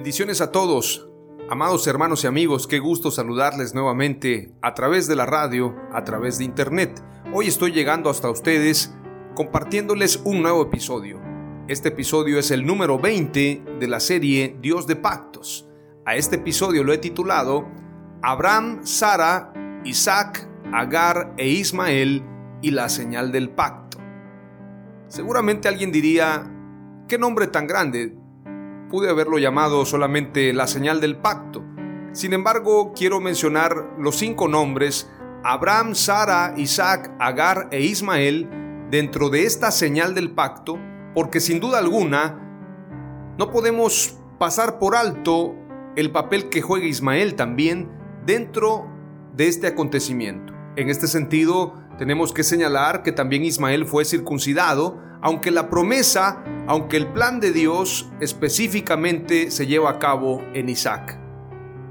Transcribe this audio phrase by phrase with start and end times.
[0.00, 1.10] Bendiciones a todos,
[1.50, 6.38] amados hermanos y amigos, qué gusto saludarles nuevamente a través de la radio, a través
[6.38, 7.04] de internet.
[7.34, 8.94] Hoy estoy llegando hasta ustedes
[9.34, 11.20] compartiéndoles un nuevo episodio.
[11.68, 15.68] Este episodio es el número 20 de la serie Dios de Pactos.
[16.06, 17.68] A este episodio lo he titulado
[18.22, 19.52] Abraham, Sara,
[19.84, 22.24] Isaac, Agar e Ismael
[22.62, 23.98] y la señal del pacto.
[25.08, 26.50] Seguramente alguien diría,
[27.06, 28.16] ¿qué nombre tan grande?
[28.90, 31.64] Pude haberlo llamado solamente la señal del pacto.
[32.12, 35.08] Sin embargo, quiero mencionar los cinco nombres,
[35.44, 38.50] Abraham, Sara, Isaac, Agar e Ismael,
[38.90, 40.76] dentro de esta señal del pacto,
[41.14, 45.54] porque sin duda alguna no podemos pasar por alto
[45.94, 47.88] el papel que juega Ismael también
[48.26, 48.88] dentro
[49.36, 50.52] de este acontecimiento.
[50.76, 56.96] En este sentido, tenemos que señalar que también Ismael fue circuncidado, aunque la promesa, aunque
[56.96, 61.18] el plan de Dios específicamente se lleva a cabo en Isaac.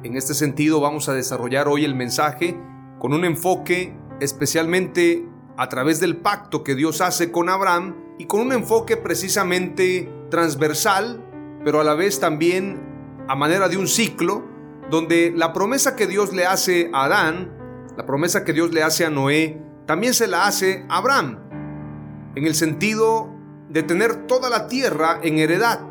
[0.03, 2.57] En este sentido vamos a desarrollar hoy el mensaje
[2.99, 5.25] con un enfoque especialmente
[5.57, 11.23] a través del pacto que Dios hace con Abraham y con un enfoque precisamente transversal,
[11.63, 12.81] pero a la vez también
[13.27, 14.47] a manera de un ciclo,
[14.89, 17.51] donde la promesa que Dios le hace a Adán,
[17.95, 21.48] la promesa que Dios le hace a Noé, también se la hace a Abraham
[22.39, 23.29] en el sentido
[23.67, 25.81] de tener toda la tierra en heredad.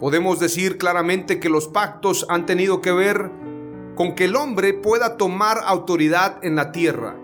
[0.00, 3.30] Podemos decir claramente que los pactos han tenido que ver
[3.94, 7.16] con que el hombre pueda tomar autoridad en la tierra,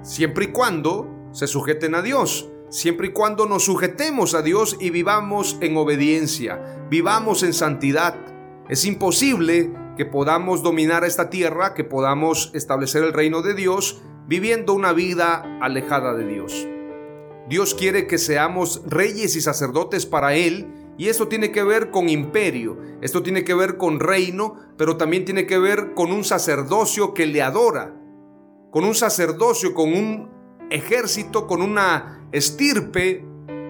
[0.00, 4.88] siempre y cuando se sujeten a Dios, siempre y cuando nos sujetemos a Dios y
[4.88, 8.14] vivamos en obediencia, vivamos en santidad.
[8.70, 14.72] Es imposible que podamos dominar esta tierra, que podamos establecer el reino de Dios viviendo
[14.72, 16.66] una vida alejada de Dios.
[17.50, 20.72] Dios quiere que seamos reyes y sacerdotes para Él.
[20.96, 25.24] Y esto tiene que ver con imperio, esto tiene que ver con reino, pero también
[25.24, 27.96] tiene que ver con un sacerdocio que le adora,
[28.70, 30.30] con un sacerdocio, con un
[30.70, 33.24] ejército, con una estirpe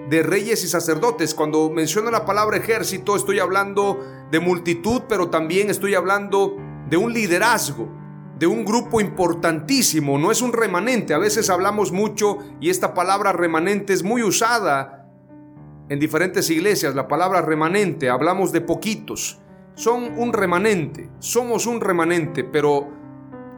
[0.09, 1.33] de reyes y sacerdotes.
[1.33, 3.99] Cuando menciono la palabra ejército, estoy hablando
[4.29, 6.55] de multitud, pero también estoy hablando
[6.87, 8.00] de un liderazgo
[8.41, 11.13] de un grupo importantísimo, no es un remanente.
[11.13, 15.07] A veces hablamos mucho y esta palabra remanente es muy usada
[15.89, 16.95] en diferentes iglesias.
[16.95, 19.39] La palabra remanente, hablamos de poquitos.
[19.75, 22.89] Son un remanente, somos un remanente, pero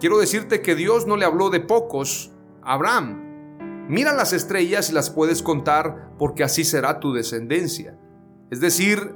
[0.02, 3.88] quiero decirte que Dios no le habló de pocos a Abraham.
[3.88, 7.98] Mira las estrellas y las puedes contar porque así será tu descendencia.
[8.52, 9.16] Es decir,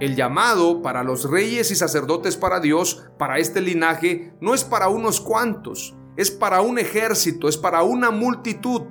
[0.00, 4.88] el llamado para los reyes y sacerdotes para Dios, para este linaje, no es para
[4.88, 8.82] unos cuantos, es para un ejército, es para una multitud.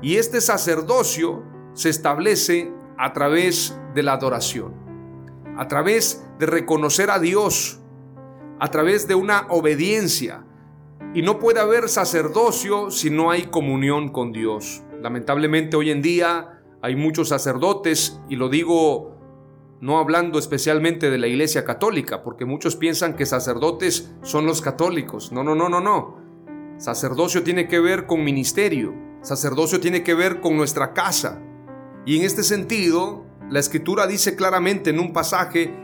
[0.00, 4.74] Y este sacerdocio se establece a través de la adoración,
[5.58, 7.80] a través de reconocer a Dios,
[8.58, 10.46] a través de una obediencia.
[11.14, 14.82] Y no puede haber sacerdocio si no hay comunión con Dios.
[15.00, 19.13] Lamentablemente hoy en día hay muchos sacerdotes, y lo digo
[19.80, 25.32] no hablando especialmente de la Iglesia Católica, porque muchos piensan que sacerdotes son los católicos.
[25.32, 26.16] No, no, no, no, no.
[26.78, 31.40] Sacerdocio tiene que ver con ministerio, sacerdocio tiene que ver con nuestra casa.
[32.06, 35.74] Y en este sentido, la escritura dice claramente en un pasaje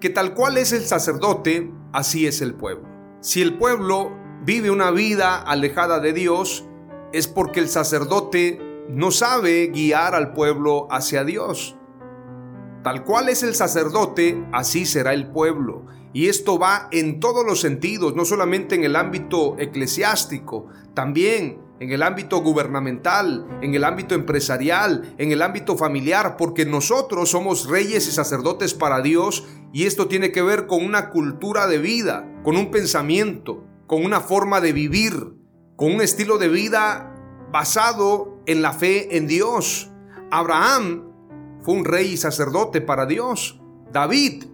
[0.00, 2.88] que tal cual es el sacerdote, así es el pueblo.
[3.20, 4.12] Si el pueblo
[4.44, 6.66] vive una vida alejada de Dios,
[7.12, 11.78] es porque el sacerdote no sabe guiar al pueblo hacia Dios.
[12.84, 15.86] Tal cual es el sacerdote, así será el pueblo.
[16.12, 21.92] Y esto va en todos los sentidos, no solamente en el ámbito eclesiástico, también en
[21.92, 28.06] el ámbito gubernamental, en el ámbito empresarial, en el ámbito familiar, porque nosotros somos reyes
[28.06, 32.54] y sacerdotes para Dios y esto tiene que ver con una cultura de vida, con
[32.58, 35.32] un pensamiento, con una forma de vivir,
[35.76, 37.14] con un estilo de vida
[37.50, 39.90] basado en la fe en Dios.
[40.30, 41.13] Abraham
[41.64, 43.60] fue un rey y sacerdote para Dios.
[43.90, 44.44] David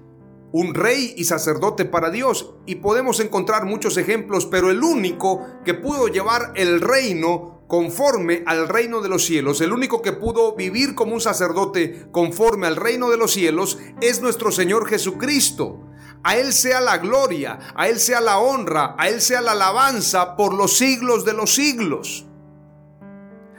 [0.53, 2.55] un rey y sacerdote para Dios.
[2.67, 8.69] Y podemos encontrar muchos ejemplos, pero el único que pudo llevar el reino conforme al
[8.69, 13.11] reino de los cielos, el único que pudo vivir como un sacerdote conforme al reino
[13.11, 15.87] de los cielos, es nuestro Señor Jesucristo.
[16.25, 20.37] A Él sea la gloria, a Él sea la honra, a Él sea la alabanza
[20.37, 22.27] por los siglos de los siglos.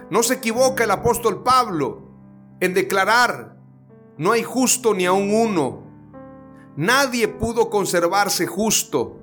[0.10, 2.11] No se equivoca el apóstol Pablo
[2.62, 3.58] en declarar,
[4.18, 5.92] no hay justo ni aun uno
[6.78, 9.18] Nadie pudo conservarse justo.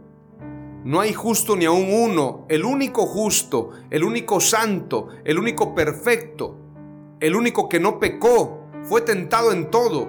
[0.85, 2.47] No hay justo ni aun uno.
[2.51, 6.57] El único justo, el único santo, el único perfecto,
[7.21, 10.09] el único que no pecó, fue tentado en todo,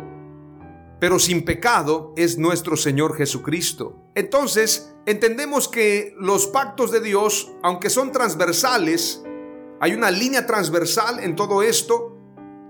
[0.99, 3.95] pero sin pecado es nuestro Señor Jesucristo.
[4.15, 9.23] Entonces, entendemos que los pactos de Dios, aunque son transversales,
[9.79, 12.18] hay una línea transversal en todo esto,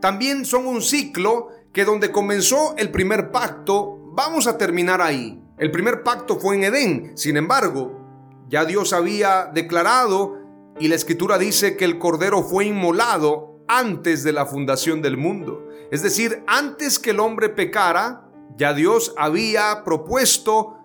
[0.01, 5.41] también son un ciclo que donde comenzó el primer pacto, vamos a terminar ahí.
[5.57, 7.99] El primer pacto fue en Edén, sin embargo,
[8.47, 10.37] ya Dios había declarado
[10.79, 15.67] y la escritura dice que el cordero fue inmolado antes de la fundación del mundo.
[15.91, 20.77] Es decir, antes que el hombre pecara, ya Dios había propuesto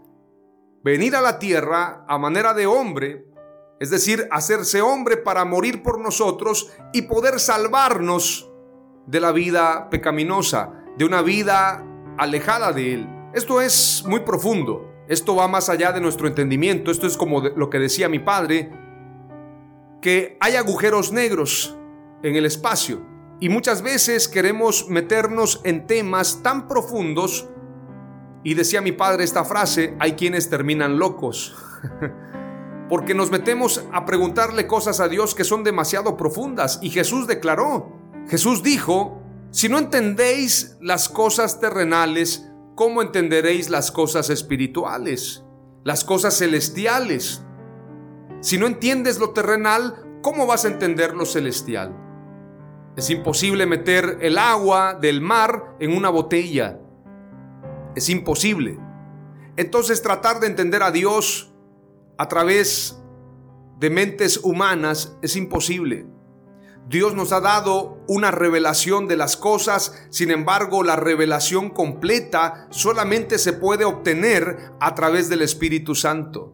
[0.82, 3.26] venir a la tierra a manera de hombre,
[3.80, 8.50] es decir, hacerse hombre para morir por nosotros y poder salvarnos
[9.06, 11.84] de la vida pecaminosa, de una vida
[12.18, 13.08] alejada de Él.
[13.34, 17.70] Esto es muy profundo, esto va más allá de nuestro entendimiento, esto es como lo
[17.70, 18.70] que decía mi padre,
[20.00, 21.76] que hay agujeros negros
[22.22, 23.02] en el espacio
[23.40, 27.48] y muchas veces queremos meternos en temas tan profundos
[28.44, 31.56] y decía mi padre esta frase, hay quienes terminan locos.
[32.88, 36.78] Porque nos metemos a preguntarle cosas a Dios que son demasiado profundas.
[36.82, 44.30] Y Jesús declaró, Jesús dijo, si no entendéis las cosas terrenales, ¿cómo entenderéis las cosas
[44.30, 45.44] espirituales,
[45.84, 47.44] las cosas celestiales?
[48.40, 51.96] Si no entiendes lo terrenal, ¿cómo vas a entender lo celestial?
[52.96, 56.78] Es imposible meter el agua del mar en una botella.
[57.94, 58.78] Es imposible.
[59.56, 61.52] Entonces tratar de entender a Dios
[62.18, 63.00] a través
[63.78, 66.06] de mentes humanas es imposible.
[66.86, 73.38] Dios nos ha dado una revelación de las cosas, sin embargo la revelación completa solamente
[73.38, 76.52] se puede obtener a través del Espíritu Santo.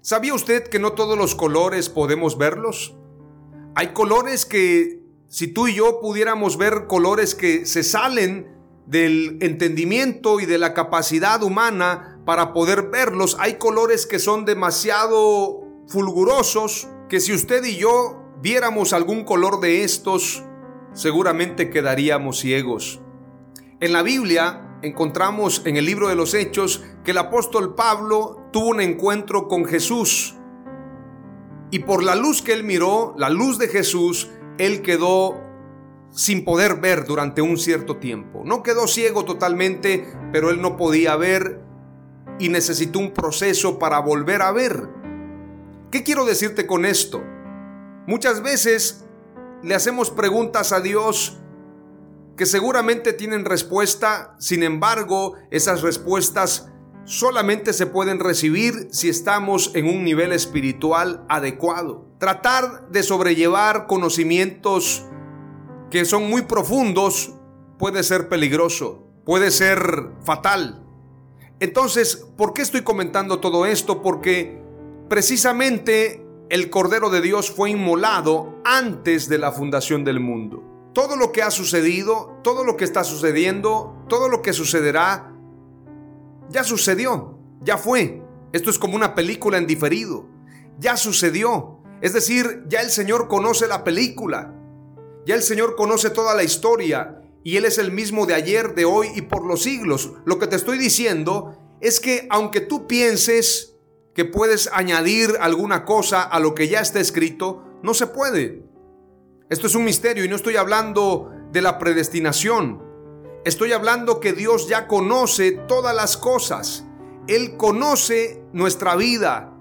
[0.00, 2.96] ¿Sabía usted que no todos los colores podemos verlos?
[3.76, 8.52] Hay colores que, si tú y yo pudiéramos ver colores que se salen
[8.86, 15.62] del entendimiento y de la capacidad humana para poder verlos, hay colores que son demasiado
[15.88, 20.44] fulgurosos que si usted y yo viéramos algún color de estos,
[20.92, 23.00] seguramente quedaríamos ciegos.
[23.80, 28.68] En la Biblia encontramos en el libro de los Hechos que el apóstol Pablo tuvo
[28.68, 30.36] un encuentro con Jesús.
[31.70, 35.40] Y por la luz que él miró, la luz de Jesús, él quedó
[36.10, 38.42] sin poder ver durante un cierto tiempo.
[38.44, 41.62] No quedó ciego totalmente, pero él no podía ver
[42.38, 44.86] y necesitó un proceso para volver a ver.
[45.90, 47.22] ¿Qué quiero decirte con esto?
[48.06, 49.04] Muchas veces
[49.62, 51.38] le hacemos preguntas a Dios
[52.36, 56.68] que seguramente tienen respuesta, sin embargo, esas respuestas
[57.04, 62.06] solamente se pueden recibir si estamos en un nivel espiritual adecuado.
[62.18, 65.06] Tratar de sobrellevar conocimientos
[65.90, 67.34] que son muy profundos
[67.78, 70.84] puede ser peligroso, puede ser fatal.
[71.60, 74.02] Entonces, ¿por qué estoy comentando todo esto?
[74.02, 74.60] Porque
[75.08, 76.23] precisamente
[76.54, 80.62] el Cordero de Dios fue inmolado antes de la fundación del mundo.
[80.94, 85.34] Todo lo que ha sucedido, todo lo que está sucediendo, todo lo que sucederá,
[86.50, 88.22] ya sucedió, ya fue.
[88.52, 90.28] Esto es como una película en diferido.
[90.78, 91.80] Ya sucedió.
[92.00, 94.54] Es decir, ya el Señor conoce la película.
[95.26, 97.20] Ya el Señor conoce toda la historia.
[97.42, 100.12] Y Él es el mismo de ayer, de hoy y por los siglos.
[100.24, 103.73] Lo que te estoy diciendo es que aunque tú pienses
[104.14, 108.64] que puedes añadir alguna cosa a lo que ya está escrito, no se puede.
[109.50, 112.82] Esto es un misterio y no estoy hablando de la predestinación.
[113.44, 116.86] Estoy hablando que Dios ya conoce todas las cosas.
[117.26, 119.52] Él conoce nuestra vida,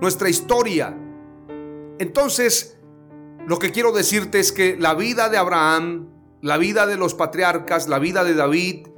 [0.00, 0.96] nuestra historia.
[1.98, 2.78] Entonces,
[3.46, 6.08] lo que quiero decirte es que la vida de Abraham,
[6.40, 8.88] la vida de los patriarcas, la vida de David,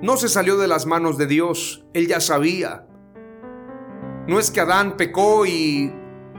[0.00, 1.84] no se salió de las manos de Dios.
[1.92, 2.87] Él ya sabía.
[4.28, 5.90] No es que Adán pecó y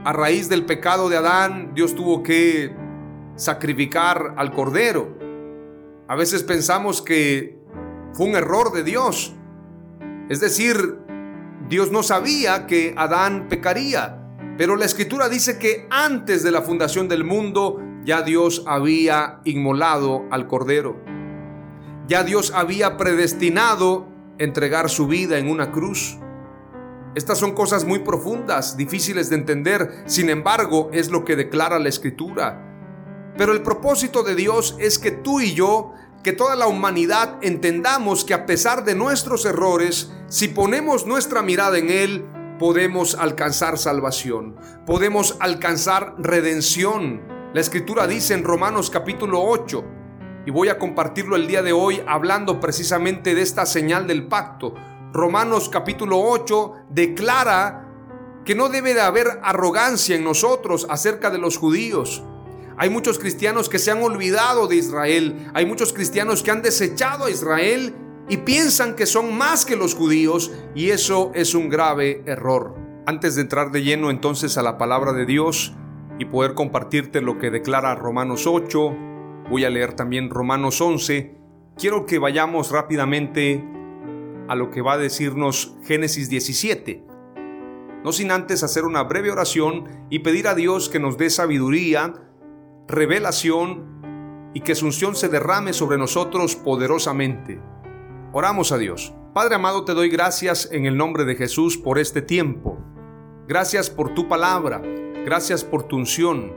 [0.04, 2.72] a raíz del pecado de Adán Dios tuvo que
[3.34, 5.18] sacrificar al cordero.
[6.06, 7.58] A veces pensamos que
[8.12, 9.34] fue un error de Dios.
[10.28, 10.98] Es decir,
[11.68, 14.24] Dios no sabía que Adán pecaría.
[14.56, 20.26] Pero la escritura dice que antes de la fundación del mundo ya Dios había inmolado
[20.30, 20.96] al cordero.
[22.06, 24.06] Ya Dios había predestinado
[24.38, 26.20] entregar su vida en una cruz.
[27.14, 31.88] Estas son cosas muy profundas, difíciles de entender, sin embargo es lo que declara la
[31.88, 32.66] escritura.
[33.36, 38.24] Pero el propósito de Dios es que tú y yo, que toda la humanidad entendamos
[38.24, 42.24] que a pesar de nuestros errores, si ponemos nuestra mirada en Él,
[42.60, 47.22] podemos alcanzar salvación, podemos alcanzar redención.
[47.54, 49.84] La escritura dice en Romanos capítulo 8,
[50.46, 54.74] y voy a compartirlo el día de hoy hablando precisamente de esta señal del pacto.
[55.12, 57.86] Romanos capítulo 8 declara
[58.44, 62.22] que no debe de haber arrogancia en nosotros acerca de los judíos.
[62.76, 67.26] Hay muchos cristianos que se han olvidado de Israel, hay muchos cristianos que han desechado
[67.26, 67.94] a Israel
[68.28, 72.74] y piensan que son más que los judíos y eso es un grave error.
[73.06, 75.74] Antes de entrar de lleno entonces a la palabra de Dios
[76.18, 78.96] y poder compartirte lo que declara Romanos 8,
[79.50, 81.34] Voy a leer también Romanos 11.
[81.76, 83.64] Quiero que vayamos rápidamente
[84.50, 87.06] a lo que va a decirnos Génesis 17.
[88.02, 92.14] No sin antes hacer una breve oración y pedir a Dios que nos dé sabiduría,
[92.88, 97.60] revelación y que su unción se derrame sobre nosotros poderosamente.
[98.32, 99.14] Oramos a Dios.
[99.32, 102.76] Padre amado, te doy gracias en el nombre de Jesús por este tiempo.
[103.46, 104.82] Gracias por tu palabra.
[105.24, 106.52] Gracias por tu unción.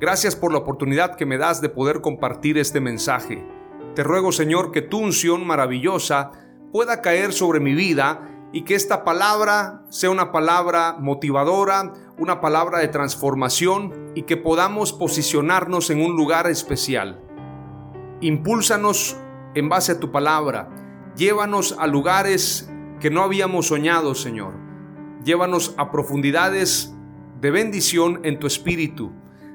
[0.00, 3.46] Gracias por la oportunidad que me das de poder compartir este mensaje.
[3.94, 6.43] Te ruego, Señor, que tu unción maravillosa
[6.74, 12.80] pueda caer sobre mi vida y que esta palabra sea una palabra motivadora, una palabra
[12.80, 17.22] de transformación y que podamos posicionarnos en un lugar especial.
[18.20, 19.16] Impúlsanos
[19.54, 20.68] en base a tu palabra.
[21.14, 24.54] Llévanos a lugares que no habíamos soñado, Señor.
[25.24, 26.92] Llévanos a profundidades
[27.40, 29.12] de bendición en tu espíritu.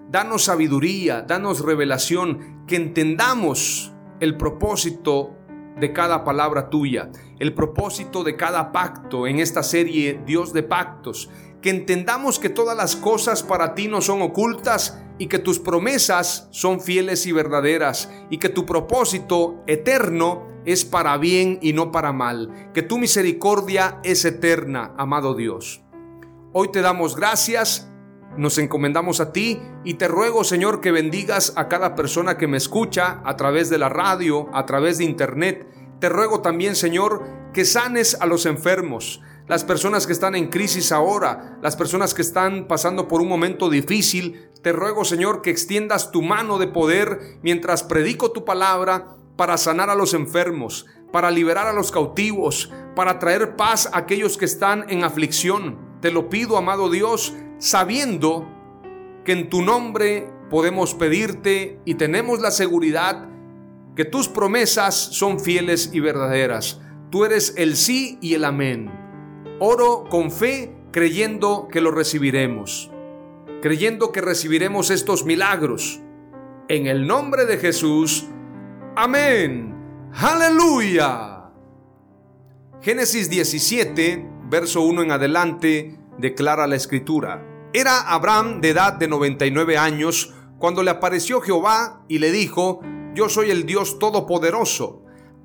[0.09, 5.35] Danos sabiduría, danos revelación, que entendamos el propósito
[5.79, 7.09] de cada palabra tuya,
[7.39, 11.29] el propósito de cada pacto en esta serie Dios de pactos,
[11.61, 16.47] que entendamos que todas las cosas para ti no son ocultas y que tus promesas
[16.51, 22.13] son fieles y verdaderas y que tu propósito eterno es para bien y no para
[22.13, 25.81] mal, que tu misericordia es eterna, amado Dios.
[26.53, 27.88] Hoy te damos gracias
[28.39, 32.55] nos encomendamos a ti y te ruego, Señor, que bendigas a cada persona que me
[32.55, 35.67] escucha a través de la radio, a través de internet.
[35.99, 40.93] Te ruego también, Señor, que sanes a los enfermos, las personas que están en crisis
[40.93, 44.49] ahora, las personas que están pasando por un momento difícil.
[44.61, 49.89] Te ruego, Señor, que extiendas tu mano de poder mientras predico tu palabra para sanar
[49.89, 54.85] a los enfermos, para liberar a los cautivos, para traer paz a aquellos que están
[54.87, 55.77] en aflicción.
[55.99, 58.49] Te lo pido, amado Dios, sabiendo
[59.23, 63.29] que en tu nombre podemos pedirte y tenemos la seguridad
[63.95, 66.81] que tus promesas son fieles y verdaderas.
[67.11, 68.91] Tú eres el sí y el amén.
[69.59, 72.91] Oro con fe creyendo que lo recibiremos,
[73.61, 75.99] creyendo que recibiremos estos milagros.
[76.69, 78.27] En el nombre de Jesús.
[78.95, 79.75] Amén.
[80.13, 81.51] Aleluya.
[82.81, 87.48] Génesis 17, verso 1 en adelante, declara la escritura.
[87.71, 92.79] Era Abraham de edad de 99 años cuando le apareció Jehová y le dijo,
[93.13, 95.03] Yo soy el Dios Todopoderoso,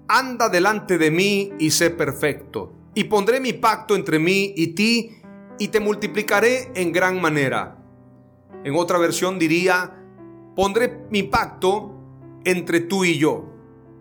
[0.09, 5.17] anda delante de mí y sé perfecto, y pondré mi pacto entre mí y ti,
[5.59, 7.77] y te multiplicaré en gran manera.
[8.65, 9.95] En otra versión diría,
[10.57, 11.93] pondré mi pacto
[12.45, 13.45] entre tú y yo,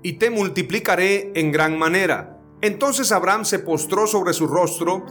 [0.01, 2.39] y te multiplicaré en gran manera.
[2.61, 5.05] Entonces Abraham se postró sobre su rostro,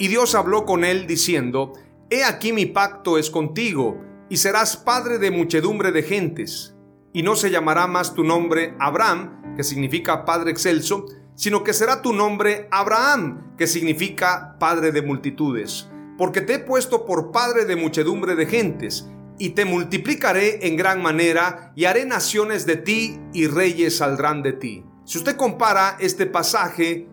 [0.00, 1.72] y Dios habló con él diciendo,
[2.10, 4.00] He aquí mi pacto es contigo,
[4.30, 6.74] y serás padre de muchedumbre de gentes.
[7.12, 12.02] Y no se llamará más tu nombre Abraham, que significa Padre excelso, sino que será
[12.02, 15.88] tu nombre Abraham, que significa Padre de multitudes.
[16.16, 19.10] Porque te he puesto por Padre de muchedumbre de gentes.
[19.38, 24.52] y te multiplicaré en gran manera y haré naciones de ti y reyes saldrán de
[24.52, 24.84] ti.
[25.04, 27.08] Si usted compara este pasaje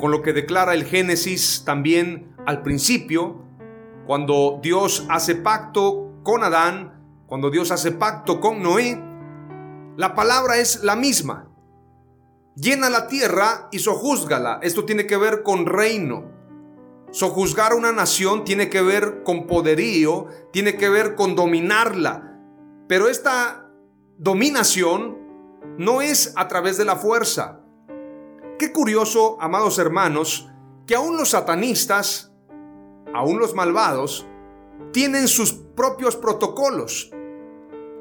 [0.00, 3.45] con lo que declara el Génesis también al principio,
[4.06, 9.02] cuando Dios hace pacto con Adán, cuando Dios hace pacto con Noé,
[9.96, 11.48] la palabra es la misma.
[12.54, 14.60] Llena la tierra y sojúzgala.
[14.62, 16.30] Esto tiene que ver con reino.
[17.10, 22.38] Sojuzgar a una nación tiene que ver con poderío, tiene que ver con dominarla.
[22.88, 23.68] Pero esta
[24.18, 25.18] dominación
[25.78, 27.60] no es a través de la fuerza.
[28.58, 30.48] Qué curioso, amados hermanos,
[30.86, 32.32] que aún los satanistas,
[33.14, 34.26] aún los malvados,
[34.92, 37.10] tienen sus propios protocolos.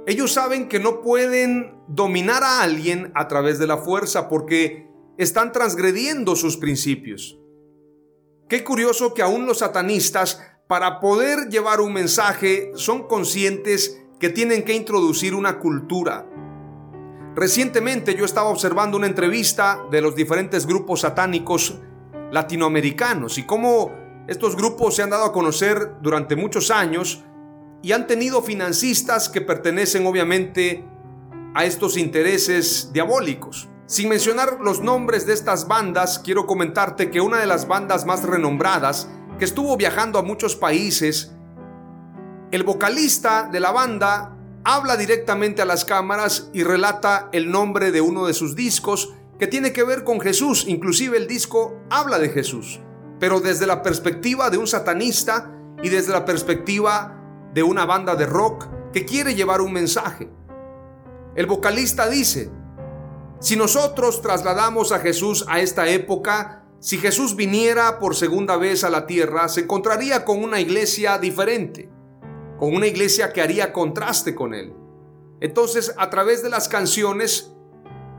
[0.07, 5.51] Ellos saben que no pueden dominar a alguien a través de la fuerza porque están
[5.51, 7.39] transgrediendo sus principios.
[8.47, 14.63] Qué curioso que aún los satanistas, para poder llevar un mensaje, son conscientes que tienen
[14.63, 16.29] que introducir una cultura.
[17.35, 21.79] Recientemente yo estaba observando una entrevista de los diferentes grupos satánicos
[22.31, 23.91] latinoamericanos y cómo
[24.27, 27.23] estos grupos se han dado a conocer durante muchos años
[27.81, 30.83] y han tenido financistas que pertenecen obviamente
[31.53, 33.69] a estos intereses diabólicos.
[33.85, 38.23] Sin mencionar los nombres de estas bandas, quiero comentarte que una de las bandas más
[38.23, 41.35] renombradas, que estuvo viajando a muchos países,
[42.51, 48.01] el vocalista de la banda habla directamente a las cámaras y relata el nombre de
[48.01, 52.29] uno de sus discos que tiene que ver con Jesús, inclusive el disco habla de
[52.29, 52.79] Jesús,
[53.19, 57.21] pero desde la perspectiva de un satanista y desde la perspectiva
[57.53, 60.29] de una banda de rock que quiere llevar un mensaje.
[61.35, 62.51] El vocalista dice,
[63.39, 68.89] si nosotros trasladamos a Jesús a esta época, si Jesús viniera por segunda vez a
[68.89, 71.89] la tierra, se encontraría con una iglesia diferente,
[72.57, 74.73] con una iglesia que haría contraste con él.
[75.41, 77.53] Entonces, a través de las canciones,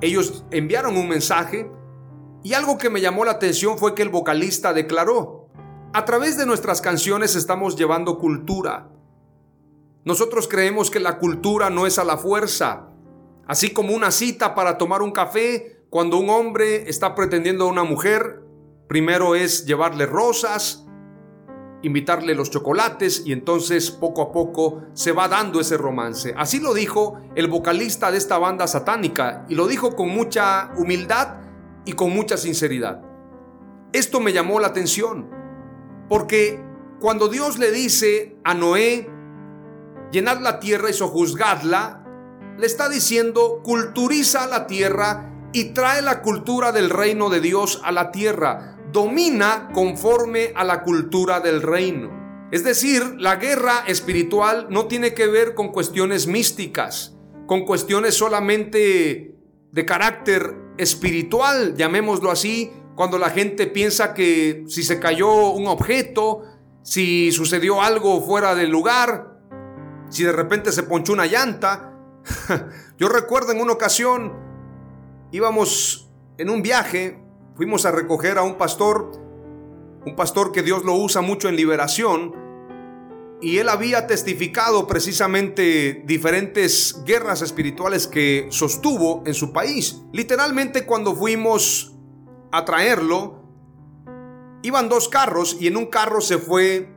[0.00, 1.70] ellos enviaron un mensaje
[2.46, 5.48] y algo que me llamó la atención fue que el vocalista declaró,
[5.92, 8.88] a través de nuestras canciones estamos llevando cultura.
[10.04, 12.90] Nosotros creemos que la cultura no es a la fuerza,
[13.48, 17.84] Así como una cita para tomar un café, cuando un hombre está pretendiendo a una
[17.84, 18.42] mujer,
[18.88, 20.84] primero es llevarle rosas,
[21.82, 26.34] invitarle los chocolates y entonces poco a poco se va dando ese romance.
[26.36, 31.45] Así lo dijo el vocalista de esta banda satánica y lo dijo con mucha humildad
[31.86, 33.00] y con mucha sinceridad.
[33.92, 35.30] Esto me llamó la atención
[36.08, 36.60] porque
[37.00, 39.08] cuando Dios le dice a Noé,
[40.12, 42.04] llenad la tierra y sojuzgadla,
[42.58, 47.92] le está diciendo, culturiza la tierra y trae la cultura del reino de Dios a
[47.92, 48.78] la tierra.
[48.92, 52.48] Domina conforme a la cultura del reino.
[52.50, 59.34] Es decir, la guerra espiritual no tiene que ver con cuestiones místicas, con cuestiones solamente
[59.72, 66.42] de carácter espiritual, llamémoslo así, cuando la gente piensa que si se cayó un objeto,
[66.82, 69.38] si sucedió algo fuera del lugar,
[70.08, 71.96] si de repente se ponchó una llanta,
[72.98, 74.32] Yo recuerdo en una ocasión,
[75.32, 77.18] íbamos en un viaje,
[77.54, 79.12] fuimos a recoger a un pastor,
[80.04, 82.34] un pastor que Dios lo usa mucho en liberación,
[83.40, 90.00] y él había testificado precisamente diferentes guerras espirituales que sostuvo en su país.
[90.12, 91.94] Literalmente cuando fuimos
[92.50, 93.42] a traerlo,
[94.62, 96.88] iban dos carros y en un carro se fue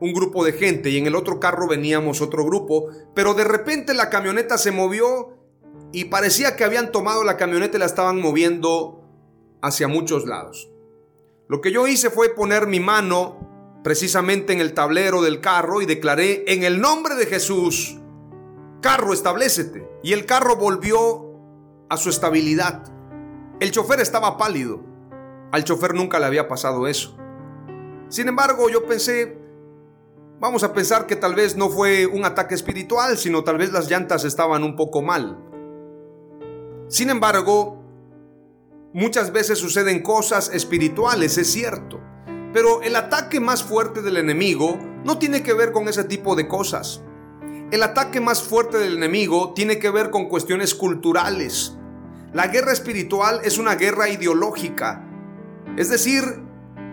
[0.00, 3.94] un grupo de gente y en el otro carro veníamos otro grupo, pero de repente
[3.94, 5.36] la camioneta se movió
[5.92, 9.02] y parecía que habían tomado la camioneta y la estaban moviendo
[9.60, 10.70] hacia muchos lados.
[11.48, 13.37] Lo que yo hice fue poner mi mano
[13.88, 17.96] precisamente en el tablero del carro y declaré, en el nombre de Jesús,
[18.82, 19.88] carro, establecete.
[20.02, 21.32] Y el carro volvió
[21.88, 22.82] a su estabilidad.
[23.60, 24.84] El chofer estaba pálido.
[25.52, 27.16] Al chofer nunca le había pasado eso.
[28.10, 29.38] Sin embargo, yo pensé,
[30.38, 33.90] Vamos a pensar que tal vez no fue un ataque espiritual, sino tal vez las
[33.90, 35.38] llantas estaban un poco mal.
[36.88, 37.82] Sin embargo,
[38.92, 42.07] muchas veces suceden cosas espirituales, es cierto.
[42.52, 46.48] Pero el ataque más fuerte del enemigo no tiene que ver con ese tipo de
[46.48, 47.02] cosas.
[47.70, 51.76] El ataque más fuerte del enemigo tiene que ver con cuestiones culturales.
[52.32, 55.04] La guerra espiritual es una guerra ideológica.
[55.76, 56.22] Es decir,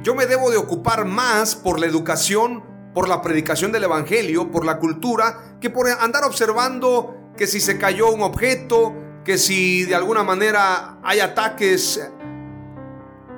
[0.03, 4.65] yo me debo de ocupar más por la educación por la predicación del Evangelio, por
[4.65, 9.95] la cultura, que por andar observando que si se cayó un objeto, que si de
[9.95, 11.99] alguna manera hay ataques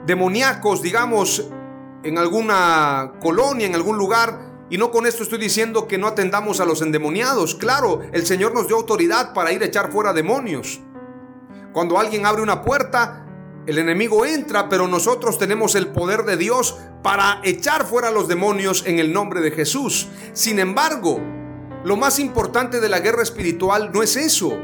[0.05, 1.49] demoníacos, digamos,
[2.03, 6.59] en alguna colonia, en algún lugar, Y no con esto estoy diciendo que no atendamos
[6.59, 7.55] a los endemoniados.
[7.55, 10.81] Claro, el Señor nos dio autoridad para ir a echar fuera demonios.
[11.71, 13.25] Cuando alguien abre una puerta,
[13.65, 18.83] el enemigo entra, pero nosotros tenemos el poder de Dios para echar fuera los demonios
[18.85, 20.09] en el nombre de Jesús.
[20.33, 21.21] Sin embargo,
[21.85, 24.57] lo más importante de la guerra espiritual no es eso.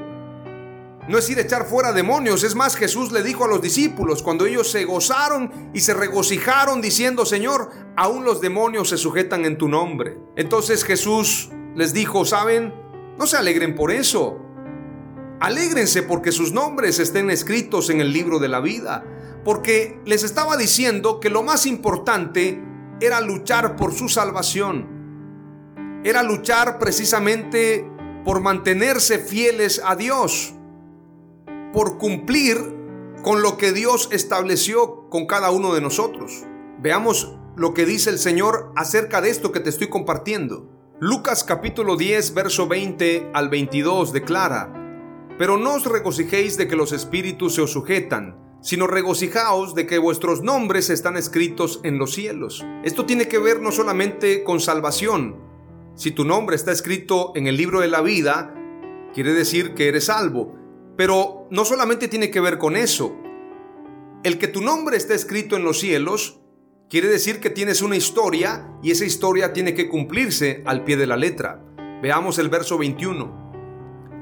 [1.07, 2.43] No es ir a echar fuera demonios.
[2.43, 6.81] Es más, Jesús le dijo a los discípulos cuando ellos se gozaron y se regocijaron
[6.81, 10.17] diciendo, Señor, aún los demonios se sujetan en tu nombre.
[10.37, 12.73] Entonces Jesús les dijo, ¿saben?
[13.17, 14.39] No se alegren por eso.
[15.41, 19.03] Alégrense porque sus nombres estén escritos en el libro de la vida.
[19.43, 22.63] Porque les estaba diciendo que lo más importante
[23.01, 24.87] era luchar por su salvación.
[26.05, 27.85] Era luchar precisamente
[28.23, 30.53] por mantenerse fieles a Dios
[31.73, 32.57] por cumplir
[33.23, 36.43] con lo que Dios estableció con cada uno de nosotros.
[36.79, 40.69] Veamos lo que dice el Señor acerca de esto que te estoy compartiendo.
[40.99, 44.71] Lucas capítulo 10, verso 20 al 22 declara,
[45.39, 49.97] Pero no os regocijéis de que los espíritus se os sujetan, sino regocijaos de que
[49.97, 52.63] vuestros nombres están escritos en los cielos.
[52.83, 55.37] Esto tiene que ver no solamente con salvación.
[55.95, 58.53] Si tu nombre está escrito en el libro de la vida,
[59.13, 60.62] quiere decir que eres salvo
[60.95, 63.15] pero no solamente tiene que ver con eso.
[64.23, 66.39] El que tu nombre esté escrito en los cielos
[66.89, 71.07] quiere decir que tienes una historia y esa historia tiene que cumplirse al pie de
[71.07, 71.61] la letra.
[72.01, 73.43] Veamos el verso 21.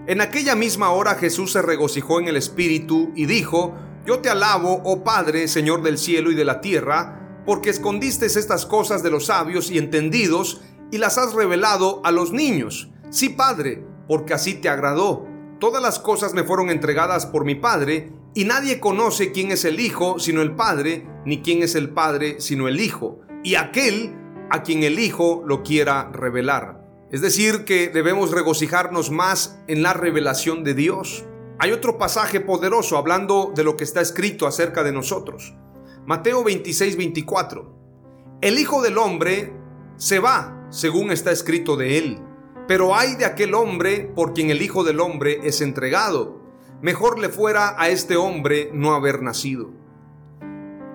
[0.08, 4.82] En aquella misma hora Jesús se regocijó en el Espíritu y dijo, Yo te alabo,
[4.84, 9.28] oh Padre, Señor del cielo y de la tierra, porque escondiste estas cosas de los
[9.28, 12.90] sabios y entendidos y las has revelado a los niños.
[13.10, 15.31] Sí, Padre, porque así te agradó.
[15.62, 19.80] Todas las cosas me fueron entregadas por mi Padre, y nadie conoce quién es el
[19.80, 24.16] Hijo sino el Padre, ni quién es el Padre sino el Hijo, y aquel
[24.50, 26.84] a quien el Hijo lo quiera revelar.
[27.12, 31.26] Es decir, que debemos regocijarnos más en la revelación de Dios.
[31.60, 35.54] Hay otro pasaje poderoso hablando de lo que está escrito acerca de nosotros.
[36.08, 38.40] Mateo 26, 24.
[38.42, 39.54] El Hijo del Hombre
[39.96, 42.31] se va, según está escrito de él
[42.68, 46.42] pero hay de aquel hombre por quien el Hijo del Hombre es entregado.
[46.82, 49.70] Mejor le fuera a este hombre no haber nacido.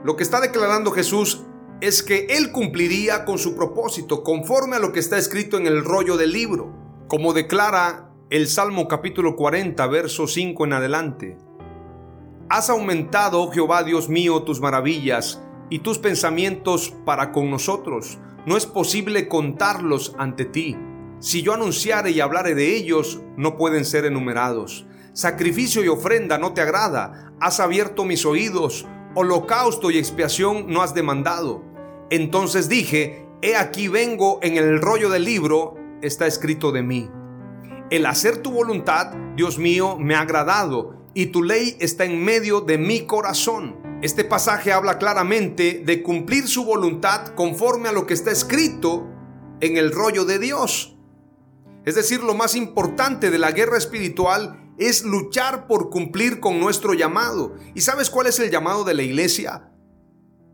[0.04, 1.44] Lo que está declarando Jesús
[1.80, 5.84] es que Él cumpliría con su propósito conforme a lo que está escrito en el
[5.84, 6.72] rollo del libro,
[7.08, 11.38] como declara el Salmo capítulo 40, verso 5 en adelante.
[12.48, 18.18] Has aumentado, oh Jehová Dios mío, tus maravillas y tus pensamientos para con nosotros.
[18.46, 20.76] No es posible contarlos ante ti.
[21.18, 24.86] Si yo anunciare y hablare de ellos, no pueden ser enumerados.
[25.14, 30.94] Sacrificio y ofrenda no te agrada, has abierto mis oídos, holocausto y expiación no has
[30.94, 31.64] demandado.
[32.10, 37.08] Entonces dije, he aquí vengo en el rollo del libro, está escrito de mí.
[37.88, 42.60] El hacer tu voluntad, Dios mío, me ha agradado, y tu ley está en medio
[42.60, 43.76] de mi corazón.
[44.02, 49.06] Este pasaje habla claramente de cumplir su voluntad conforme a lo que está escrito
[49.60, 50.95] en el rollo de Dios.
[51.86, 56.94] Es decir, lo más importante de la guerra espiritual es luchar por cumplir con nuestro
[56.94, 57.54] llamado.
[57.76, 59.70] ¿Y sabes cuál es el llamado de la iglesia?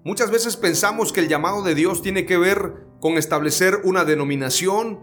[0.05, 5.01] Muchas veces pensamos que el llamado de Dios tiene que ver con establecer una denominación,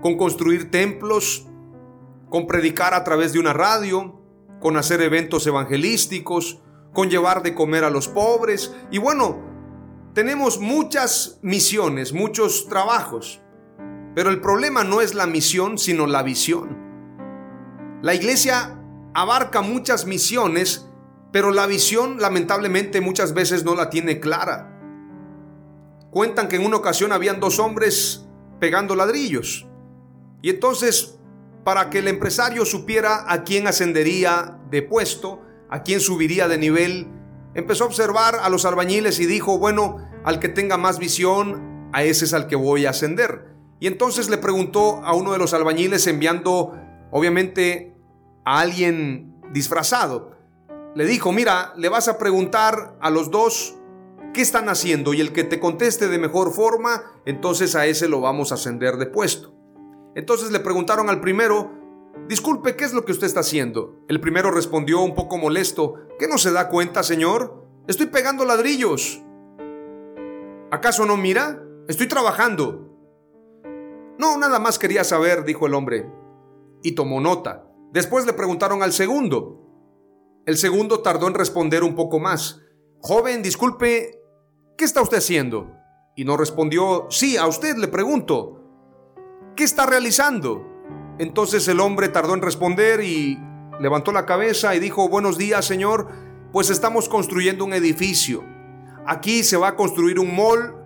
[0.00, 1.46] con construir templos,
[2.30, 4.22] con predicar a través de una radio,
[4.60, 6.62] con hacer eventos evangelísticos,
[6.94, 8.74] con llevar de comer a los pobres.
[8.90, 9.38] Y bueno,
[10.14, 13.42] tenemos muchas misiones, muchos trabajos.
[14.14, 16.76] Pero el problema no es la misión, sino la visión.
[18.02, 18.78] La iglesia
[19.14, 20.88] abarca muchas misiones,
[21.32, 24.74] pero la visión lamentablemente muchas veces no la tiene clara.
[26.10, 28.26] Cuentan que en una ocasión habían dos hombres
[28.60, 29.66] pegando ladrillos.
[30.42, 31.18] Y entonces,
[31.64, 37.08] para que el empresario supiera a quién ascendería de puesto, a quién subiría de nivel,
[37.54, 42.04] empezó a observar a los albañiles y dijo, bueno, al que tenga más visión, a
[42.04, 43.57] ese es al que voy a ascender.
[43.80, 46.76] Y entonces le preguntó a uno de los albañiles enviando
[47.10, 47.94] obviamente
[48.44, 50.32] a alguien disfrazado.
[50.94, 53.76] Le dijo, mira, le vas a preguntar a los dos
[54.34, 58.20] qué están haciendo y el que te conteste de mejor forma, entonces a ese lo
[58.20, 59.54] vamos a ascender de puesto.
[60.14, 61.70] Entonces le preguntaron al primero,
[62.28, 64.00] disculpe, ¿qué es lo que usted está haciendo?
[64.08, 67.64] El primero respondió un poco molesto, ¿qué no se da cuenta, señor?
[67.86, 69.22] Estoy pegando ladrillos.
[70.70, 71.62] ¿Acaso no mira?
[71.86, 72.87] Estoy trabajando.
[74.18, 76.10] No, nada más quería saber, dijo el hombre,
[76.82, 77.64] y tomó nota.
[77.92, 79.64] Después le preguntaron al segundo.
[80.44, 82.60] El segundo tardó en responder un poco más.
[83.00, 84.20] Joven, disculpe,
[84.76, 85.72] ¿qué está usted haciendo?
[86.16, 88.58] Y no respondió, sí, a usted le pregunto.
[89.58, 90.64] ¿qué está realizando?
[91.18, 93.36] Entonces el hombre tardó en responder y
[93.80, 96.06] levantó la cabeza y dijo, buenos días Señor,
[96.52, 98.44] pues estamos construyendo un edificio.
[99.04, 100.76] Aquí se va a construir un mall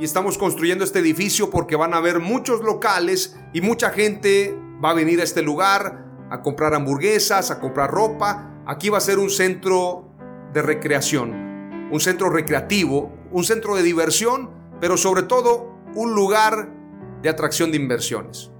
[0.00, 4.90] y estamos construyendo este edificio porque van a haber muchos locales y mucha gente va
[4.90, 8.62] a venir a este lugar a comprar hamburguesas, a comprar ropa.
[8.66, 10.08] Aquí va a ser un centro
[10.54, 14.48] de recreación, un centro recreativo, un centro de diversión,
[14.80, 16.72] pero sobre todo un lugar
[17.20, 18.50] de atracción de inversiones.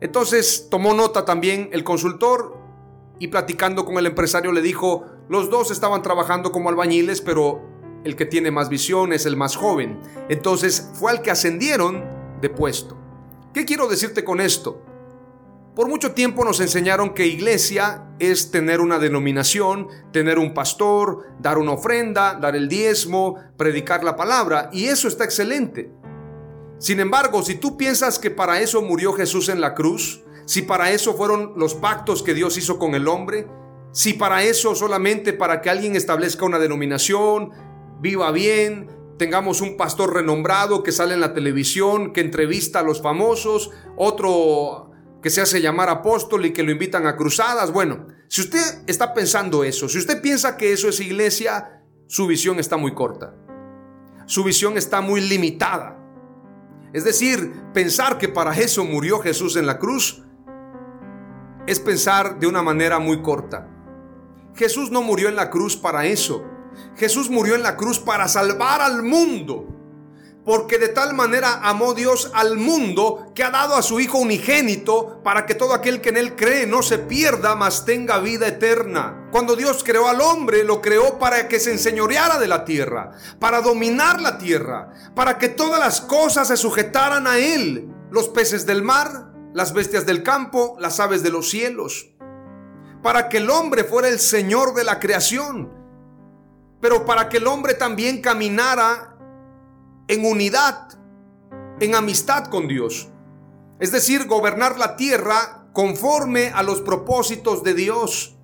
[0.00, 2.58] Entonces tomó nota también el consultor
[3.20, 7.75] y platicando con el empresario le dijo, los dos estaban trabajando como albañiles, pero
[8.06, 10.00] el que tiene más visión es el más joven.
[10.28, 12.04] Entonces fue al que ascendieron
[12.40, 12.96] de puesto.
[13.52, 14.80] ¿Qué quiero decirte con esto?
[15.74, 21.58] Por mucho tiempo nos enseñaron que iglesia es tener una denominación, tener un pastor, dar
[21.58, 25.90] una ofrenda, dar el diezmo, predicar la palabra, y eso está excelente.
[26.78, 30.92] Sin embargo, si tú piensas que para eso murió Jesús en la cruz, si para
[30.92, 33.46] eso fueron los pactos que Dios hizo con el hombre,
[33.96, 37.50] si para eso solamente para que alguien establezca una denominación,
[38.00, 43.02] viva bien, tengamos un pastor renombrado que sale en la televisión, que entrevista a los
[43.02, 44.90] famosos, otro
[45.22, 47.72] que se hace llamar apóstol y que lo invitan a cruzadas.
[47.72, 52.58] Bueno, si usted está pensando eso, si usted piensa que eso es iglesia, su visión
[52.58, 53.34] está muy corta.
[54.26, 55.98] Su visión está muy limitada.
[56.92, 60.22] Es decir, pensar que para eso murió Jesús en la cruz
[61.66, 63.68] es pensar de una manera muy corta.
[64.54, 66.44] Jesús no murió en la cruz para eso.
[66.96, 69.76] Jesús murió en la cruz para salvar al mundo.
[70.46, 75.20] Porque de tal manera amó Dios al mundo que ha dado a su Hijo unigénito
[75.24, 79.28] para que todo aquel que en Él cree no se pierda, mas tenga vida eterna.
[79.32, 83.10] Cuando Dios creó al hombre, lo creó para que se enseñoreara de la tierra,
[83.40, 87.88] para dominar la tierra, para que todas las cosas se sujetaran a Él.
[88.12, 92.12] Los peces del mar, las bestias del campo, las aves de los cielos.
[93.02, 95.75] Para que el hombre fuera el Señor de la creación
[96.80, 99.16] pero para que el hombre también caminara
[100.08, 100.88] en unidad,
[101.80, 103.08] en amistad con Dios.
[103.80, 108.36] Es decir, gobernar la tierra conforme a los propósitos de Dios.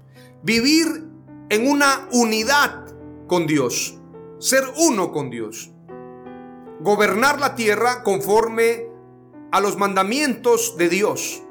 [0.43, 1.09] Vivir
[1.49, 2.85] en una unidad
[3.27, 3.99] con Dios.
[4.39, 5.71] Ser uno con Dios.
[6.81, 8.87] Gobernar la tierra conforme
[9.51, 11.43] a los mandamientos de Dios.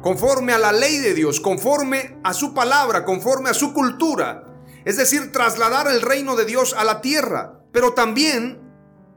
[0.00, 1.40] Conforme a la ley de Dios.
[1.40, 3.04] Conforme a su palabra.
[3.04, 4.45] Conforme a su cultura
[4.86, 8.62] es decir, trasladar el reino de Dios a la tierra, pero también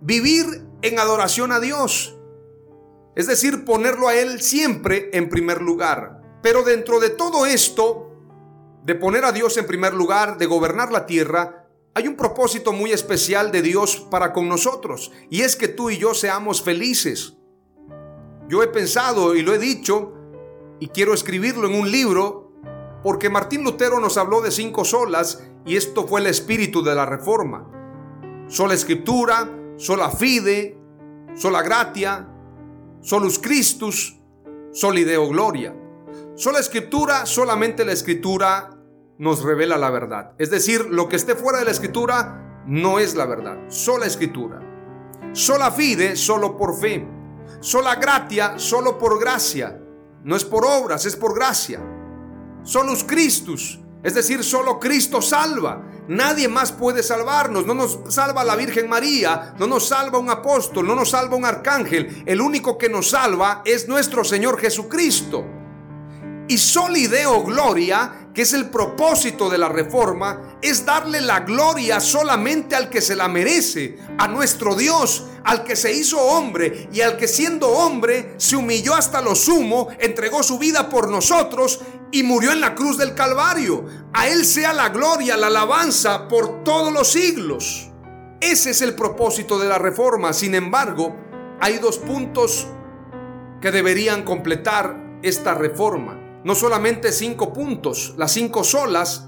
[0.01, 2.17] vivir en adoración a Dios,
[3.15, 6.21] es decir, ponerlo a Él siempre en primer lugar.
[6.41, 8.11] Pero dentro de todo esto,
[8.83, 12.91] de poner a Dios en primer lugar, de gobernar la tierra, hay un propósito muy
[12.91, 17.37] especial de Dios para con nosotros, y es que tú y yo seamos felices.
[18.47, 20.13] Yo he pensado y lo he dicho,
[20.79, 22.53] y quiero escribirlo en un libro,
[23.03, 27.05] porque Martín Lutero nos habló de cinco solas y esto fue el espíritu de la
[27.05, 27.67] reforma.
[28.47, 30.77] Sola escritura, sola fide,
[31.35, 32.27] sola gratia,
[33.01, 34.19] solus Christus,
[34.71, 35.75] solideo gloria.
[36.35, 38.71] Sola escritura, solamente la escritura
[39.17, 40.33] nos revela la verdad.
[40.37, 43.57] Es decir, lo que esté fuera de la escritura no es la verdad.
[43.67, 44.61] Sola escritura.
[45.33, 47.05] Sola fide, solo por fe.
[47.59, 49.79] Sola gratia, solo por gracia.
[50.23, 51.81] No es por obras, es por gracia.
[52.63, 55.81] Solus Christus, es decir, solo Cristo salva.
[56.07, 57.65] Nadie más puede salvarnos.
[57.65, 61.45] No nos salva la Virgen María, no nos salva un apóstol, no nos salva un
[61.45, 62.23] arcángel.
[62.25, 65.45] El único que nos salva es nuestro Señor Jesucristo.
[66.47, 72.75] Y solideo gloria que es el propósito de la reforma, es darle la gloria solamente
[72.75, 77.17] al que se la merece, a nuestro Dios, al que se hizo hombre y al
[77.17, 81.81] que siendo hombre se humilló hasta lo sumo, entregó su vida por nosotros
[82.11, 83.85] y murió en la cruz del Calvario.
[84.13, 87.91] A Él sea la gloria, la alabanza por todos los siglos.
[88.41, 90.33] Ese es el propósito de la reforma.
[90.33, 91.15] Sin embargo,
[91.59, 92.67] hay dos puntos
[93.61, 99.27] que deberían completar esta reforma no solamente cinco puntos, las cinco solas,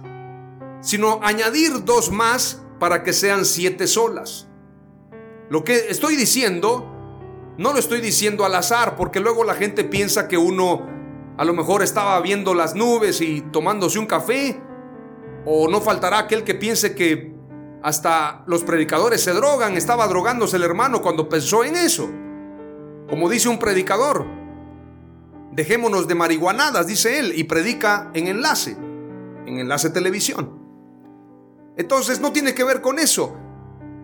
[0.82, 4.48] sino añadir dos más para que sean siete solas.
[5.50, 6.88] Lo que estoy diciendo,
[7.58, 10.88] no lo estoy diciendo al azar, porque luego la gente piensa que uno
[11.42, 14.62] a lo mejor estaba viendo las nubes y tomándose un café,
[15.44, 17.34] o no faltará aquel que piense que
[17.82, 22.08] hasta los predicadores se drogan, estaba drogándose el hermano cuando pensó en eso.
[23.10, 24.28] Como dice un predicador,
[25.52, 28.78] Dejémonos de marihuanadas, dice él, y predica en enlace,
[29.48, 30.62] en enlace televisión.
[31.76, 33.36] Entonces no tiene que ver con eso.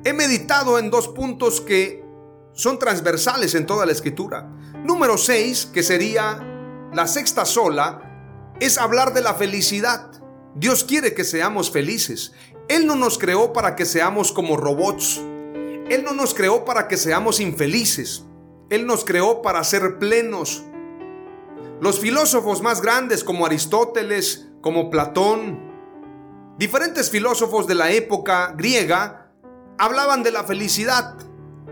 [0.04, 2.04] He meditado en dos puntos que
[2.54, 4.52] son transversales en toda la escritura.
[4.84, 6.47] Número 6, que sería
[6.94, 8.02] la sexta sola,
[8.60, 10.12] es hablar de la felicidad.
[10.56, 12.34] Dios quiere que seamos felices.
[12.68, 15.18] Él no nos creó para que seamos como robots.
[15.90, 18.26] Él no nos creó para que seamos infelices.
[18.70, 20.64] Él nos creó para ser plenos.
[21.80, 25.60] Los filósofos más grandes como Aristóteles, como Platón,
[26.58, 29.32] diferentes filósofos de la época griega,
[29.78, 31.16] hablaban de la felicidad,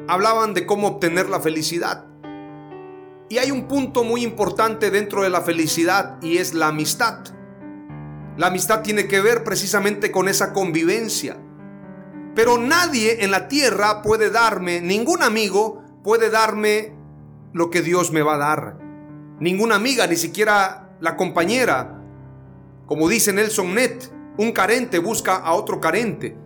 [0.07, 2.05] hablaban de cómo obtener la felicidad.
[3.29, 7.19] Y hay un punto muy importante dentro de la felicidad y es la amistad.
[8.37, 11.37] La amistad tiene que ver precisamente con esa convivencia.
[12.35, 16.93] Pero nadie en la tierra puede darme, ningún amigo puede darme
[17.53, 18.77] lo que Dios me va a dar.
[19.39, 22.01] Ninguna amiga, ni siquiera la compañera.
[22.85, 26.37] Como dice Nelson Net, un carente busca a otro carente.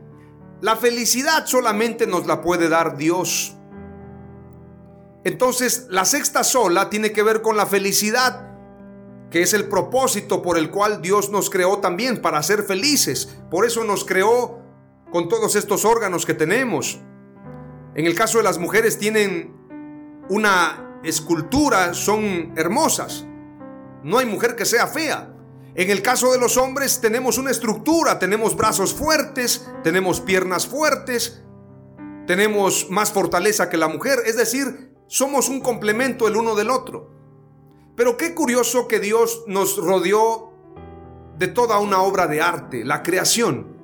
[0.61, 3.57] La felicidad solamente nos la puede dar Dios.
[5.23, 8.47] Entonces, la sexta sola tiene que ver con la felicidad,
[9.29, 13.38] que es el propósito por el cual Dios nos creó también para ser felices.
[13.51, 14.62] Por eso nos creó
[15.12, 16.99] con todos estos órganos que tenemos.
[17.95, 19.55] En el caso de las mujeres tienen
[20.29, 23.25] una escultura, son hermosas.
[24.03, 25.34] No hay mujer que sea fea.
[25.75, 31.41] En el caso de los hombres tenemos una estructura, tenemos brazos fuertes, tenemos piernas fuertes,
[32.25, 37.10] tenemos más fortaleza que la mujer, es decir, somos un complemento el uno del otro.
[37.95, 40.54] Pero qué curioso que Dios nos rodeó
[41.36, 43.76] de toda una obra de arte, la creación.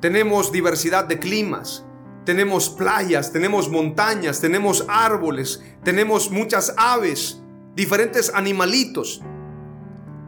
[0.00, 1.86] Tenemos diversidad de climas,
[2.26, 7.40] tenemos playas, tenemos montañas, tenemos árboles, tenemos muchas aves,
[7.74, 9.22] diferentes animalitos.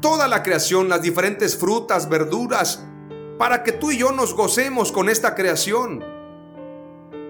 [0.00, 2.86] Toda la creación, las diferentes frutas, verduras,
[3.38, 6.02] para que tú y yo nos gocemos con esta creación.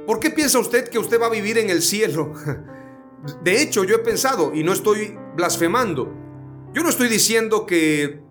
[0.07, 2.33] ¿Por qué piensa usted que usted va a vivir en el cielo?
[3.43, 6.15] De hecho, yo he pensado, y no estoy blasfemando,
[6.73, 8.23] yo no estoy diciendo que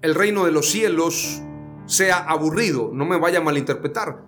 [0.00, 1.42] el reino de los cielos
[1.86, 4.24] sea aburrido, no me vaya a malinterpretar.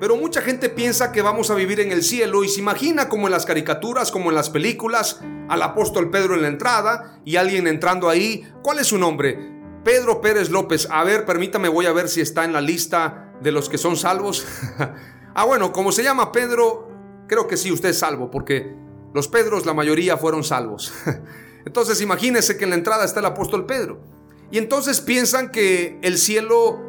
[0.00, 3.26] Pero mucha gente piensa que vamos a vivir en el cielo y se imagina como
[3.26, 7.66] en las caricaturas, como en las películas, al apóstol Pedro en la entrada y alguien
[7.66, 8.46] entrando ahí.
[8.62, 9.54] ¿Cuál es su nombre?
[9.84, 10.88] Pedro Pérez López.
[10.90, 13.96] A ver, permítame, voy a ver si está en la lista de los que son
[13.96, 14.44] salvos.
[15.34, 16.88] Ah, bueno, como se llama Pedro,
[17.26, 18.74] creo que sí, usted es salvo, porque
[19.12, 20.92] los Pedros, la mayoría fueron salvos.
[21.66, 24.00] Entonces imagínese que en la entrada está el apóstol Pedro.
[24.50, 26.80] Y entonces piensan que el cielo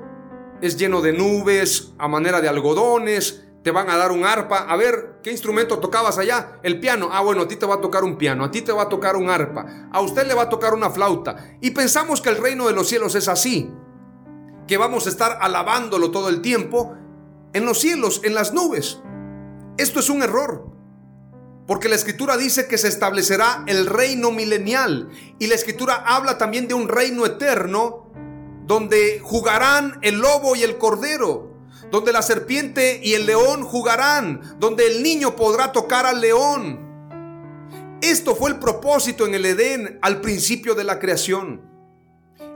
[0.61, 4.57] es lleno de nubes, a manera de algodones, te van a dar un arpa.
[4.69, 6.59] A ver, ¿qué instrumento tocabas allá?
[6.61, 7.09] El piano.
[7.11, 8.89] Ah, bueno, a ti te va a tocar un piano, a ti te va a
[8.89, 11.57] tocar un arpa, a usted le va a tocar una flauta.
[11.61, 13.71] Y pensamos que el reino de los cielos es así,
[14.67, 16.95] que vamos a estar alabándolo todo el tiempo
[17.55, 18.99] en los cielos, en las nubes.
[19.77, 20.67] Esto es un error.
[21.65, 25.09] Porque la escritura dice que se establecerá el reino milenial.
[25.39, 28.11] Y la escritura habla también de un reino eterno
[28.67, 31.53] donde jugarán el lobo y el cordero.
[31.89, 34.57] Donde la serpiente y el león jugarán.
[34.59, 36.85] Donde el niño podrá tocar al león.
[38.01, 41.61] Esto fue el propósito en el Edén al principio de la creación.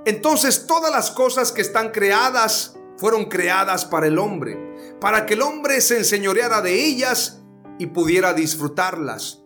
[0.05, 4.57] Entonces todas las cosas que están creadas fueron creadas para el hombre,
[4.99, 7.41] para que el hombre se enseñoreara de ellas
[7.77, 9.43] y pudiera disfrutarlas.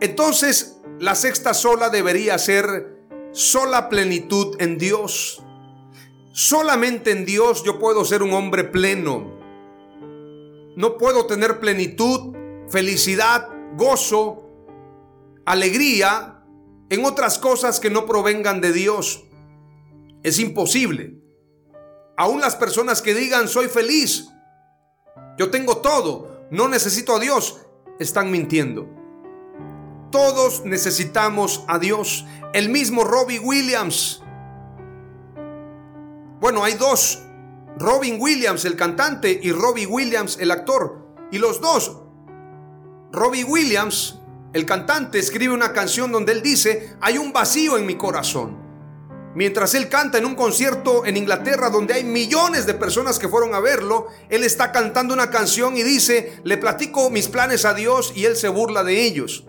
[0.00, 2.94] Entonces, la sexta sola debería ser
[3.32, 5.42] sola plenitud en Dios.
[6.32, 9.38] Solamente en Dios yo puedo ser un hombre pleno.
[10.76, 12.34] No puedo tener plenitud,
[12.68, 14.50] felicidad, gozo,
[15.44, 16.44] alegría
[16.90, 19.24] en otras cosas que no provengan de Dios.
[20.22, 21.18] Es imposible.
[22.16, 24.28] Aún las personas que digan soy feliz,
[25.38, 27.60] yo tengo todo, no necesito a Dios,
[27.98, 28.88] están mintiendo.
[30.10, 32.24] Todos necesitamos a Dios.
[32.52, 34.22] El mismo Robbie Williams.
[36.40, 37.20] Bueno, hay dos.
[37.78, 41.04] Robin Williams, el cantante, y Robbie Williams, el actor.
[41.32, 42.00] Y los dos,
[43.10, 44.20] Robbie Williams,
[44.52, 48.63] el cantante, escribe una canción donde él dice, hay un vacío en mi corazón.
[49.34, 53.54] Mientras él canta en un concierto en Inglaterra donde hay millones de personas que fueron
[53.54, 58.12] a verlo, él está cantando una canción y dice, le platico mis planes a Dios
[58.14, 59.44] y él se burla de ellos.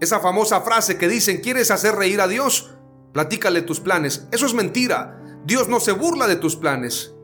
[0.00, 2.70] Esa famosa frase que dicen, ¿quieres hacer reír a Dios?
[3.12, 4.26] Platícale tus planes.
[4.30, 5.20] Eso es mentira.
[5.44, 7.14] Dios no se burla de tus planes.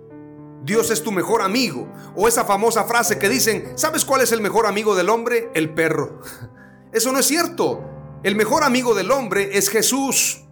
[0.65, 1.93] Dios es tu mejor amigo.
[2.17, 5.51] O esa famosa frase que dicen, ¿sabes cuál es el mejor amigo del hombre?
[5.55, 6.21] El perro.
[6.93, 7.85] Eso no es cierto.
[8.23, 10.44] El mejor amigo del hombre es Jesús.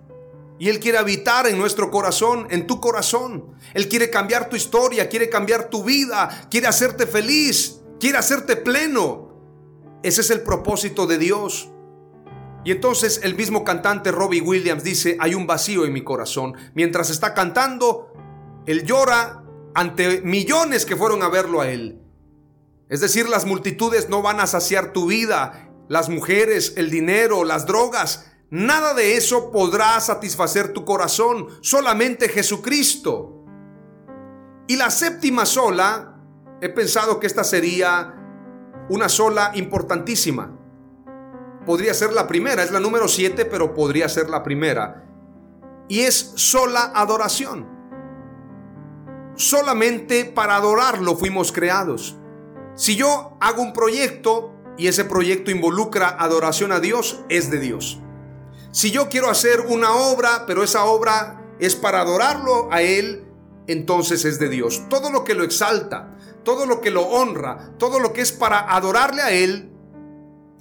[0.63, 3.57] Y Él quiere habitar en nuestro corazón, en tu corazón.
[3.75, 9.99] Él quiere cambiar tu historia, quiere cambiar tu vida, quiere hacerte feliz, quiere hacerte pleno.
[10.05, 11.69] Ese es el propósito de Dios.
[12.65, 16.55] Y entonces el mismo cantante Robbie Williams dice, hay un vacío en mi corazón.
[16.75, 18.13] Mientras está cantando,
[18.65, 19.43] él llora
[19.75, 22.01] ante millones que fueron a verlo a él.
[22.89, 27.67] Es decir, las multitudes no van a saciar tu vida, las mujeres, el dinero, las
[27.67, 33.45] drogas, nada de eso podrá satisfacer tu corazón, solamente Jesucristo.
[34.69, 36.21] Y la séptima sola,
[36.61, 38.15] he pensado que esta sería
[38.89, 40.63] una sola importantísima
[41.65, 45.05] podría ser la primera, es la número 7, pero podría ser la primera.
[45.89, 47.69] Y es sola adoración.
[49.35, 52.17] Solamente para adorarlo fuimos creados.
[52.75, 58.01] Si yo hago un proyecto y ese proyecto involucra adoración a Dios, es de Dios.
[58.73, 63.25] Si yo quiero hacer una obra, pero esa obra es para adorarlo a Él,
[63.67, 64.83] entonces es de Dios.
[64.89, 68.75] Todo lo que lo exalta, todo lo que lo honra, todo lo que es para
[68.75, 69.73] adorarle a Él,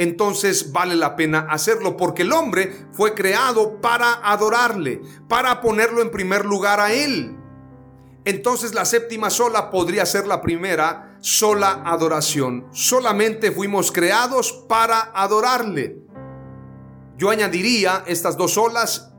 [0.01, 6.09] entonces vale la pena hacerlo, porque el hombre fue creado para adorarle, para ponerlo en
[6.09, 7.37] primer lugar a él.
[8.25, 12.65] Entonces la séptima sola podría ser la primera sola adoración.
[12.71, 15.97] Solamente fuimos creados para adorarle.
[17.21, 19.11] Yo añadiría estas dos solas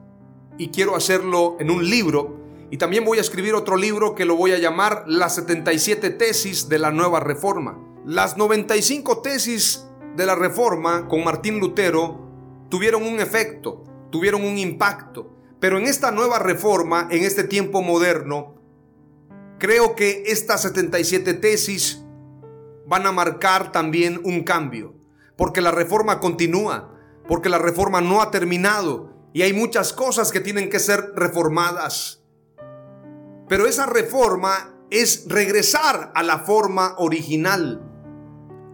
[0.59, 2.37] y quiero hacerlo en un libro.
[2.69, 6.69] Y también voy a escribir otro libro que lo voy a llamar Las 77 tesis
[6.69, 7.79] de la nueva reforma.
[8.05, 9.87] Las 95 tesis
[10.17, 12.29] de la Reforma con Martín Lutero
[12.71, 15.37] tuvieron un efecto, tuvieron un impacto.
[15.61, 18.57] Pero en esta nueva reforma, en este tiempo moderno,
[19.61, 22.03] creo que estas 77 tesis
[22.85, 24.97] van a marcar también un cambio.
[25.37, 26.92] Porque la reforma continúa,
[27.29, 32.23] porque la reforma no ha terminado y hay muchas cosas que tienen que ser reformadas.
[33.49, 37.81] Pero esa reforma es regresar a la forma original.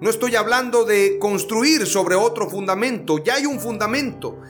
[0.00, 4.40] No estoy hablando de construir sobre otro fundamento, ya hay un fundamento.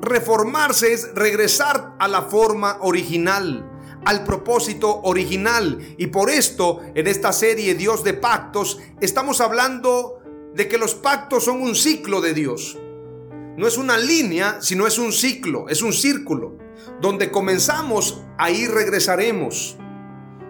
[0.00, 3.70] Reformarse es regresar a la forma original,
[4.04, 5.94] al propósito original.
[5.98, 10.20] Y por esto, en esta serie Dios de pactos, estamos hablando
[10.54, 12.78] de que los pactos son un ciclo de Dios.
[13.58, 16.56] No es una línea, sino es un ciclo, es un círculo.
[17.00, 19.76] Donde comenzamos, ahí regresaremos.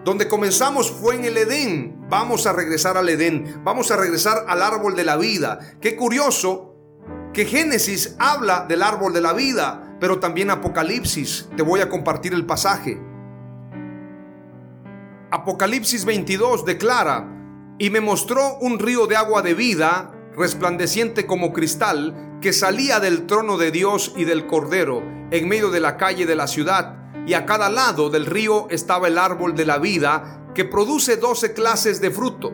[0.05, 2.05] Donde comenzamos fue en el Edén.
[2.07, 3.61] Vamos a regresar al Edén.
[3.63, 5.57] Vamos a regresar al árbol de la vida.
[5.81, 6.75] Qué curioso
[7.33, 11.49] que Génesis habla del árbol de la vida, pero también Apocalipsis.
[11.57, 13.01] Te voy a compartir el pasaje.
[15.31, 17.27] Apocalipsis 22 declara,
[17.79, 23.25] y me mostró un río de agua de vida, resplandeciente como cristal, que salía del
[23.27, 26.99] trono de Dios y del Cordero, en medio de la calle de la ciudad
[27.29, 31.53] y a cada lado del río estaba el árbol de la vida que produce doce
[31.53, 32.51] clases de fruto,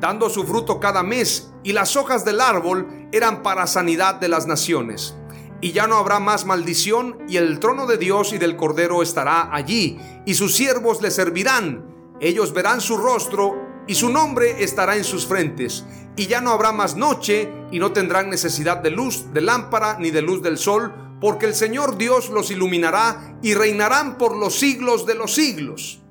[0.00, 4.46] dando su fruto cada mes, y las hojas del árbol eran para sanidad de las
[4.46, 5.14] naciones.
[5.60, 9.54] Y ya no habrá más maldición, y el trono de Dios y del Cordero estará
[9.54, 11.84] allí, y sus siervos le servirán.
[12.18, 13.54] Ellos verán su rostro,
[13.86, 15.84] y su nombre estará en sus frentes.
[16.16, 20.10] Y ya no habrá más noche, y no tendrán necesidad de luz, de lámpara, ni
[20.10, 25.06] de luz del sol, porque el Señor Dios los iluminará y reinarán por los siglos
[25.06, 26.02] de los siglos.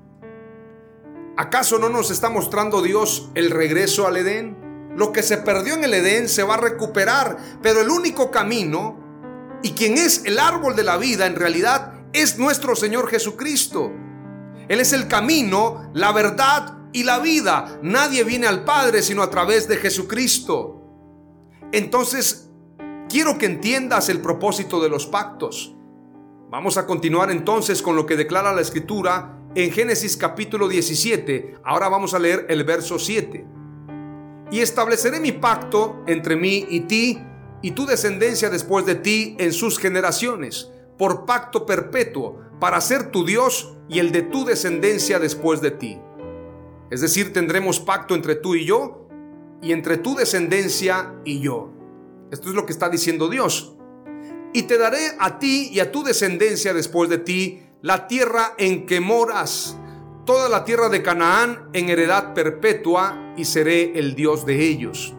[1.37, 4.57] ¿Acaso no nos está mostrando Dios el regreso al Edén?
[4.95, 8.97] Lo que se perdió en el Edén se va a recuperar, pero el único camino
[9.63, 13.91] y quien es el árbol de la vida en realidad es nuestro Señor Jesucristo.
[14.67, 17.79] Él es el camino, la verdad y la vida.
[17.81, 20.77] Nadie viene al Padre sino a través de Jesucristo.
[21.71, 22.51] Entonces,
[23.11, 25.75] Quiero que entiendas el propósito de los pactos.
[26.49, 31.57] Vamos a continuar entonces con lo que declara la escritura en Génesis capítulo 17.
[31.65, 33.45] Ahora vamos a leer el verso 7.
[34.49, 37.19] Y estableceré mi pacto entre mí y ti
[37.61, 43.25] y tu descendencia después de ti en sus generaciones, por pacto perpetuo, para ser tu
[43.25, 45.99] Dios y el de tu descendencia después de ti.
[46.91, 49.07] Es decir, tendremos pacto entre tú y yo
[49.61, 51.71] y entre tu descendencia y yo.
[52.31, 53.77] Esto es lo que está diciendo Dios.
[54.53, 58.85] Y te daré a ti y a tu descendencia después de ti la tierra en
[58.85, 59.77] que moras,
[60.25, 65.15] toda la tierra de Canaán en heredad perpetua, y seré el Dios de ellos.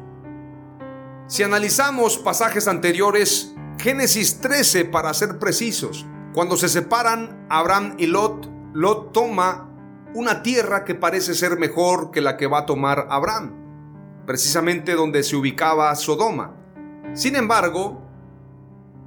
[1.27, 8.49] Si analizamos pasajes anteriores, Génesis 13 para ser precisos, cuando se separan Abraham y Lot,
[8.75, 9.72] Lot toma
[10.15, 15.23] una tierra que parece ser mejor que la que va a tomar Abraham, precisamente donde
[15.23, 16.55] se ubicaba Sodoma.
[17.15, 18.03] Sin embargo,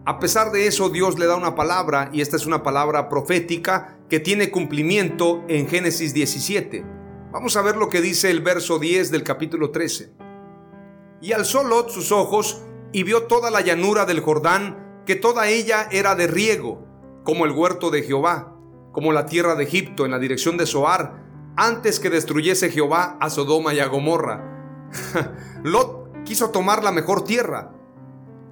[0.05, 3.97] a pesar de eso, Dios le da una palabra, y esta es una palabra profética
[4.09, 6.85] que tiene cumplimiento en Génesis 17.
[7.31, 10.13] Vamos a ver lo que dice el verso 10 del capítulo 13.
[11.21, 15.87] Y alzó Lot sus ojos y vio toda la llanura del Jordán, que toda ella
[15.91, 16.85] era de riego,
[17.23, 18.54] como el huerto de Jehová,
[18.95, 21.21] como la tierra de Egipto en la dirección de Zoar,
[21.57, 24.87] antes que destruyese Jehová a Sodoma y a Gomorra.
[25.63, 27.73] Lot quiso tomar la mejor tierra.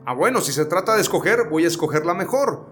[0.05, 2.65] Ah, bueno, si se trata de escoger, voy a escoger la mejor.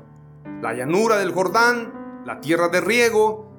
[0.61, 3.49] La llanura del Jordán, la tierra de riego,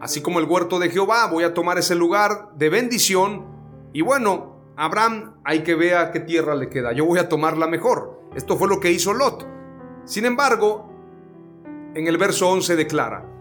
[0.00, 3.44] así como el huerto de Jehová, voy a tomar ese lugar de bendición.
[3.92, 6.94] Y bueno, Abraham hay que vea qué tierra le queda.
[6.94, 8.22] Yo voy a tomar la mejor.
[8.34, 9.46] Esto fue lo que hizo Lot.
[10.06, 10.88] Sin embargo,
[11.94, 13.33] en el verso 11 declara,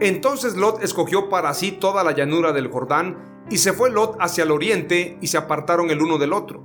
[0.00, 4.44] entonces Lot escogió para sí toda la llanura del Jordán y se fue Lot hacia
[4.44, 6.64] el oriente y se apartaron el uno del otro.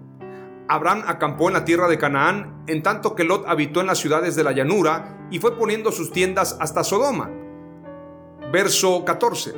[0.67, 4.35] Abraham acampó en la tierra de Canaán, en tanto que Lot habitó en las ciudades
[4.35, 7.29] de la llanura y fue poniendo sus tiendas hasta Sodoma.
[8.51, 9.53] Verso 14.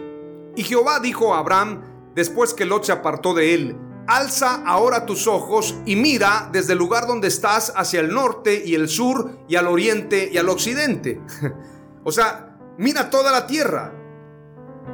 [0.56, 1.82] Y Jehová dijo a Abraham,
[2.16, 6.80] después que Lot se apartó de él, Alza ahora tus ojos y mira desde el
[6.80, 11.22] lugar donde estás hacia el norte y el sur y al oriente y al occidente.
[12.04, 13.94] o sea, Mira toda la tierra.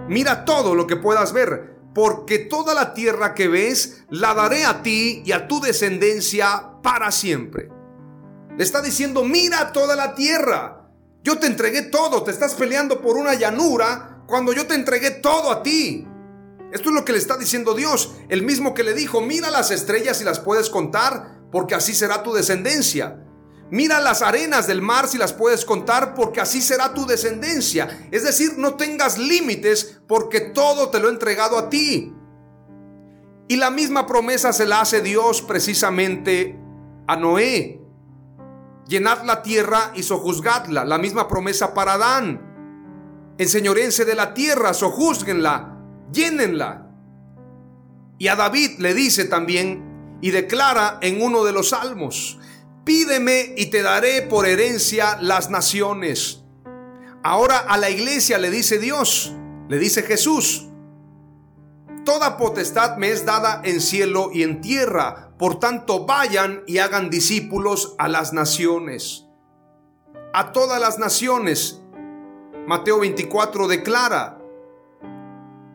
[0.08, 4.82] Mira todo lo que puedas ver, porque toda la tierra que ves la daré a
[4.82, 7.70] ti y a tu descendencia para siempre.
[8.58, 10.90] Le está diciendo, mira toda la tierra.
[11.24, 15.52] Yo te entregué todo, te estás peleando por una llanura cuando yo te entregué todo
[15.52, 16.08] a ti.
[16.72, 19.72] Esto es lo que le está diciendo Dios, el mismo que le dijo, mira las
[19.72, 23.26] estrellas y las puedes contar, porque así será tu descendencia.
[23.72, 28.08] Mira las arenas del mar si las puedes contar, porque así será tu descendencia.
[28.12, 32.14] Es decir, no tengas límites, porque todo te lo he entregado a ti.
[33.48, 36.60] Y la misma promesa se la hace Dios precisamente
[37.08, 37.82] a Noé.
[38.88, 40.84] Llenad la tierra y sojuzgadla.
[40.84, 43.36] La misma promesa para Adán.
[43.38, 45.78] Enseñorense de la tierra, sojuzguenla,
[46.12, 46.88] llénenla.
[48.18, 52.38] Y a David le dice también y declara en uno de los salmos,
[52.90, 56.42] pídeme y te daré por herencia las naciones.
[57.22, 59.32] Ahora a la iglesia le dice Dios,
[59.68, 60.66] le dice Jesús,
[62.04, 67.12] Toda potestad me es dada en cielo y en tierra, por tanto vayan y hagan
[67.12, 69.28] discípulos a las naciones.
[70.34, 71.84] A todas las naciones.
[72.66, 74.40] Mateo 24 declara,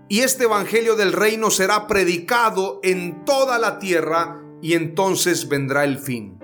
[0.09, 6.01] y este Evangelio del reino será predicado en toda la tierra y entonces vendrá el
[6.01, 6.44] fin.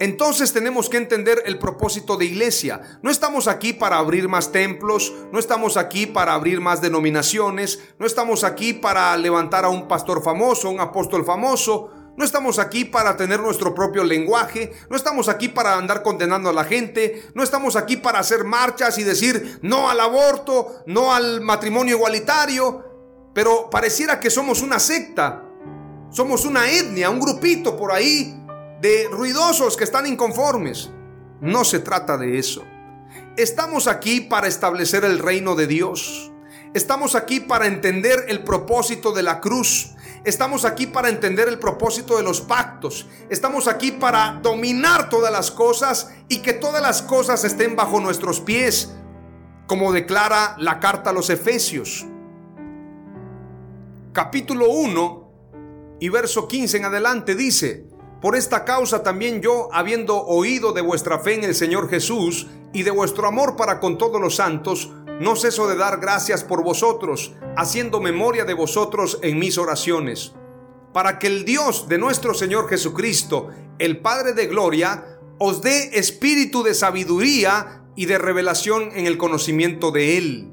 [0.00, 2.80] Entonces tenemos que entender el propósito de iglesia.
[3.02, 8.06] No estamos aquí para abrir más templos, no estamos aquí para abrir más denominaciones, no
[8.06, 13.14] estamos aquí para levantar a un pastor famoso, un apóstol famoso, no estamos aquí para
[13.18, 17.76] tener nuestro propio lenguaje, no estamos aquí para andar condenando a la gente, no estamos
[17.76, 24.18] aquí para hacer marchas y decir no al aborto, no al matrimonio igualitario, pero pareciera
[24.18, 25.44] que somos una secta,
[26.10, 28.39] somos una etnia, un grupito por ahí
[28.80, 30.90] de ruidosos que están inconformes.
[31.40, 32.64] No se trata de eso.
[33.36, 36.32] Estamos aquí para establecer el reino de Dios.
[36.74, 39.94] Estamos aquí para entender el propósito de la cruz.
[40.24, 43.08] Estamos aquí para entender el propósito de los pactos.
[43.28, 48.40] Estamos aquí para dominar todas las cosas y que todas las cosas estén bajo nuestros
[48.40, 48.92] pies,
[49.66, 52.06] como declara la carta a los Efesios.
[54.12, 55.32] Capítulo 1
[56.00, 57.89] y verso 15 en adelante dice,
[58.20, 62.82] por esta causa también yo, habiendo oído de vuestra fe en el Señor Jesús y
[62.82, 67.32] de vuestro amor para con todos los santos, no ceso de dar gracias por vosotros,
[67.56, 70.32] haciendo memoria de vosotros en mis oraciones,
[70.92, 73.48] para que el Dios de nuestro Señor Jesucristo,
[73.78, 79.90] el Padre de Gloria, os dé espíritu de sabiduría y de revelación en el conocimiento
[79.90, 80.52] de Él,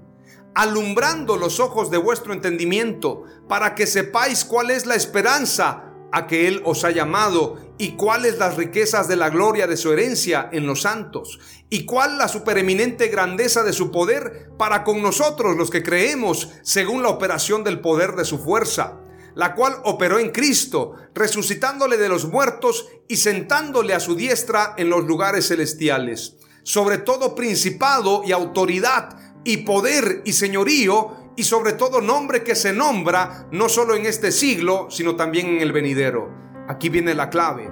[0.56, 6.48] alumbrando los ojos de vuestro entendimiento, para que sepáis cuál es la esperanza a que
[6.48, 10.66] Él os ha llamado y cuáles las riquezas de la gloria de su herencia en
[10.66, 11.40] los santos
[11.70, 17.04] y cuál la supereminente grandeza de su poder para con nosotros los que creemos según
[17.04, 19.00] la operación del poder de su fuerza,
[19.36, 24.90] la cual operó en Cristo, resucitándole de los muertos y sentándole a su diestra en
[24.90, 32.02] los lugares celestiales, sobre todo principado y autoridad y poder y señorío y sobre todo
[32.02, 36.30] nombre que se nombra no solo en este siglo, sino también en el venidero.
[36.68, 37.72] Aquí viene la clave.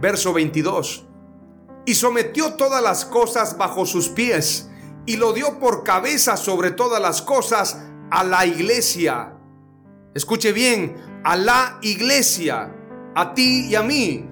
[0.00, 1.06] Verso 22.
[1.86, 4.70] Y sometió todas las cosas bajo sus pies
[5.06, 9.32] y lo dio por cabeza sobre todas las cosas a la iglesia.
[10.14, 10.94] Escuche bien,
[11.24, 12.74] a la iglesia,
[13.14, 14.28] a ti y a mí.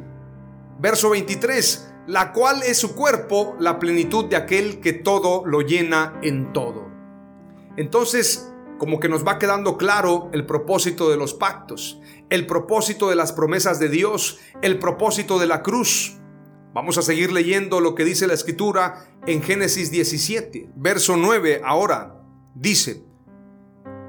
[0.79, 6.21] Verso 23, la cual es su cuerpo, la plenitud de aquel que todo lo llena
[6.23, 6.87] en todo.
[7.79, 12.01] Entonces, como que nos va quedando claro el propósito de los pactos,
[12.31, 16.19] el propósito de las promesas de Dios, el propósito de la cruz.
[16.75, 22.21] Vamos a seguir leyendo lo que dice la escritura en Génesis 17, verso 9 ahora.
[22.55, 23.03] Dice,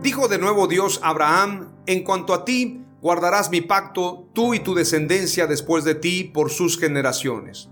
[0.02, 4.60] dijo de nuevo Dios a Abraham, en cuanto a ti, guardarás mi pacto, tú y
[4.60, 7.70] tu descendencia después de ti por sus generaciones.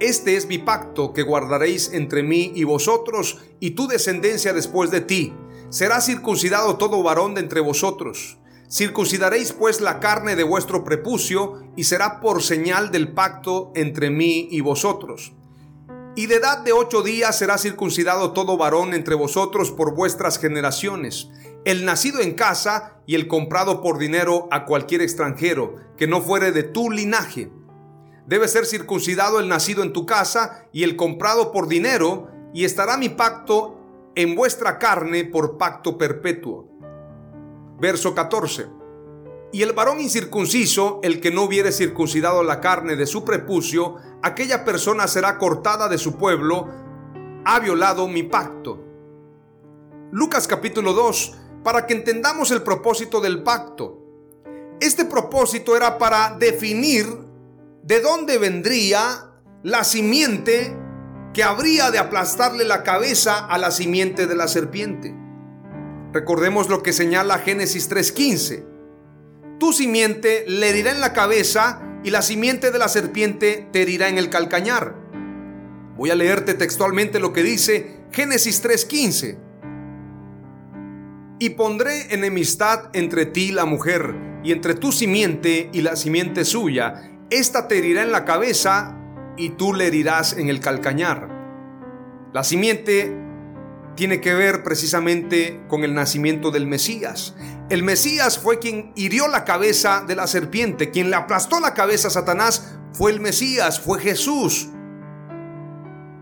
[0.00, 5.00] Este es mi pacto que guardaréis entre mí y vosotros y tu descendencia después de
[5.00, 5.32] ti.
[5.70, 8.38] Será circuncidado todo varón de entre vosotros.
[8.70, 14.48] Circuncidaréis pues la carne de vuestro prepucio y será por señal del pacto entre mí
[14.50, 15.32] y vosotros.
[16.16, 21.28] Y de edad de ocho días será circuncidado todo varón entre vosotros por vuestras generaciones,
[21.64, 26.52] el nacido en casa y el comprado por dinero a cualquier extranjero que no fuere
[26.52, 27.50] de tu linaje.
[28.26, 32.96] Debe ser circuncidado el nacido en tu casa y el comprado por dinero, y estará
[32.96, 33.83] mi pacto
[34.14, 36.68] en vuestra carne por pacto perpetuo.
[37.80, 38.66] Verso 14.
[39.52, 44.64] Y el varón incircunciso, el que no hubiere circuncidado la carne de su prepucio, aquella
[44.64, 46.68] persona será cortada de su pueblo,
[47.44, 48.82] ha violado mi pacto.
[50.10, 54.00] Lucas capítulo 2, para que entendamos el propósito del pacto.
[54.80, 57.06] Este propósito era para definir
[57.82, 59.30] de dónde vendría
[59.62, 60.76] la simiente
[61.34, 65.14] que habría de aplastarle la cabeza a la simiente de la serpiente.
[66.12, 68.64] Recordemos lo que señala Génesis 3:15.
[69.58, 74.08] Tu simiente le herirá en la cabeza y la simiente de la serpiente te herirá
[74.08, 74.94] en el calcañar.
[75.96, 79.36] Voy a leerte textualmente lo que dice Génesis 3:15.
[81.40, 84.14] Y pondré enemistad entre ti y la mujer,
[84.44, 87.10] y entre tu simiente y la simiente suya.
[87.30, 89.00] Esta te herirá en la cabeza
[89.36, 91.28] y tú le herirás en el calcañar.
[92.32, 93.16] La simiente
[93.94, 97.34] tiene que ver precisamente con el nacimiento del Mesías.
[97.70, 102.08] El Mesías fue quien hirió la cabeza de la serpiente, quien le aplastó la cabeza
[102.08, 104.68] a Satanás fue el Mesías, fue Jesús.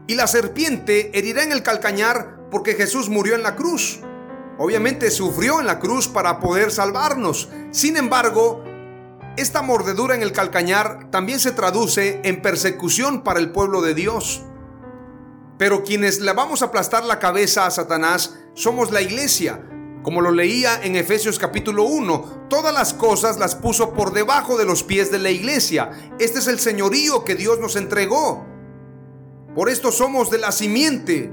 [0.07, 4.01] Y la serpiente herirá en el calcañar porque Jesús murió en la cruz.
[4.59, 7.49] Obviamente sufrió en la cruz para poder salvarnos.
[7.71, 8.63] Sin embargo,
[9.37, 14.43] esta mordedura en el calcañar también se traduce en persecución para el pueblo de Dios.
[15.59, 19.67] Pero quienes le vamos a aplastar la cabeza a Satanás somos la iglesia.
[20.03, 24.65] Como lo leía en Efesios capítulo 1, todas las cosas las puso por debajo de
[24.65, 25.91] los pies de la iglesia.
[26.19, 28.45] Este es el señorío que Dios nos entregó.
[29.55, 31.33] Por esto somos de la simiente.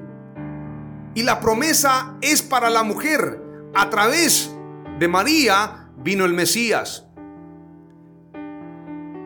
[1.15, 3.41] Y la promesa es para la mujer.
[3.73, 4.51] A través
[4.99, 7.08] de María vino el Mesías.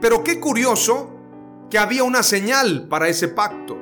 [0.03, 1.11] Pero qué curioso
[1.69, 3.77] que había una señal para ese pacto.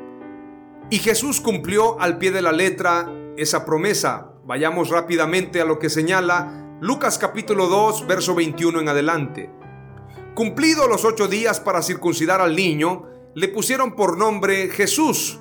[0.92, 4.34] Y Jesús cumplió al pie de la letra esa promesa.
[4.46, 9.50] Vayamos rápidamente a lo que señala Lucas capítulo 2, verso 21 en adelante.
[10.36, 15.40] Cumplido los ocho días para circuncidar al niño, le pusieron por nombre Jesús,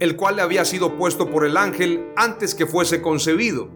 [0.00, 3.68] el cual le había sido puesto por el ángel antes que fuese concebido.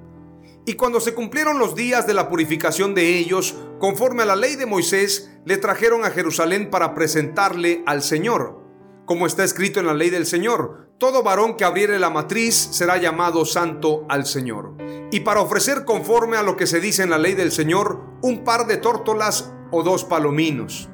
[0.66, 4.56] Y cuando se cumplieron los días de la purificación de ellos, conforme a la ley
[4.56, 8.60] de Moisés, le trajeron a Jerusalén para presentarle al Señor,
[9.06, 12.96] como está escrito en la ley del Señor todo varón que abriere la matriz será
[12.96, 14.76] llamado santo al Señor.
[15.10, 18.44] Y para ofrecer conforme a lo que se dice en la ley del Señor, un
[18.44, 20.88] par de tórtolas o dos palominos.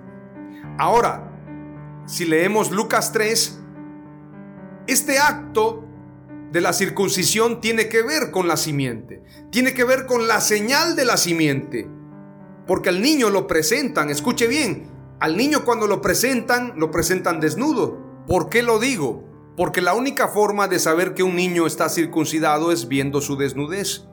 [0.77, 1.31] Ahora,
[2.07, 3.61] si leemos Lucas 3,
[4.89, 5.85] este acto
[6.53, 10.95] de la circuncisión tiene que ver con la simiente, tiene que ver con la señal
[10.95, 11.89] de la simiente,
[12.67, 17.99] porque al niño lo presentan, escuche bien, al niño cuando lo presentan, lo presentan desnudo.
[18.27, 19.25] ¿Por qué lo digo?
[19.57, 24.09] Porque la única forma de saber que un niño está circuncidado es viendo su desnudez.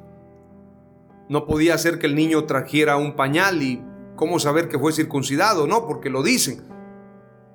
[1.27, 3.83] No podía ser que el niño trajera un pañal y
[4.15, 6.63] cómo saber que fue circuncidado, no, porque lo dicen.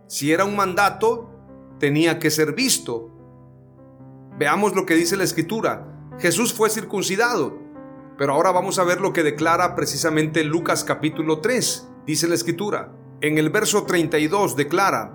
[0.09, 1.31] Si era un mandato,
[1.79, 3.14] tenía que ser visto.
[4.37, 5.87] Veamos lo que dice la escritura.
[6.19, 7.57] Jesús fue circuncidado,
[8.19, 11.89] pero ahora vamos a ver lo que declara precisamente Lucas capítulo 3.
[12.05, 12.93] Dice la escritura.
[13.21, 15.15] En el verso 32 declara,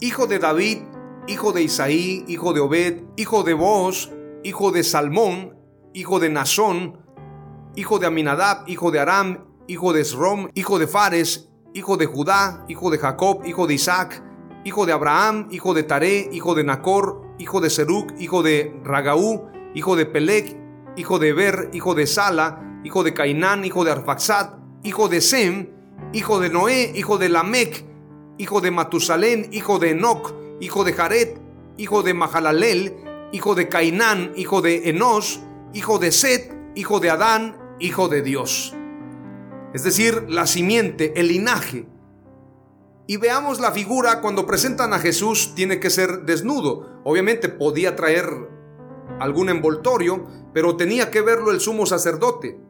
[0.00, 0.82] Hijo de David,
[1.26, 4.12] hijo de Isaí, hijo de Obed, hijo de Boz,
[4.44, 5.56] hijo de Salmón,
[5.92, 7.00] hijo de Nazón,
[7.74, 12.64] hijo de Aminadab, hijo de Aram, hijo de Esrom, hijo de Fares, hijo de Judá,
[12.68, 14.22] hijo de Jacob, hijo de Isaac,
[14.64, 19.48] hijo de Abraham, hijo de Taré, hijo de Nacor, hijo de Seruc, hijo de Ragaú,
[19.74, 20.56] hijo de Pelec,
[20.96, 25.70] hijo de Ber, hijo de Sala, hijo de Cainán, hijo de Arfaxad, hijo de Sem,
[26.12, 27.84] hijo de Noé, hijo de Lamec,
[28.38, 31.38] hijo de Matusalén, hijo de Enoch, hijo de Jared,
[31.76, 32.96] hijo de Mahalalel,
[33.32, 35.40] hijo de Cainán, hijo de Enos,
[35.74, 38.74] hijo de Set, hijo de Adán, hijo de Dios.
[39.74, 41.86] Es decir, la simiente, el linaje.
[43.10, 47.00] Y veamos la figura cuando presentan a Jesús, tiene que ser desnudo.
[47.04, 48.28] Obviamente podía traer
[49.18, 52.60] algún envoltorio, pero tenía que verlo el sumo sacerdote,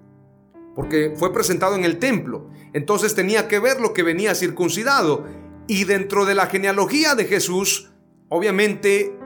[0.76, 2.50] porque fue presentado en el templo.
[2.72, 5.24] Entonces tenía que ver lo que venía circuncidado.
[5.66, 7.90] Y dentro de la genealogía de Jesús,
[8.28, 9.18] obviamente,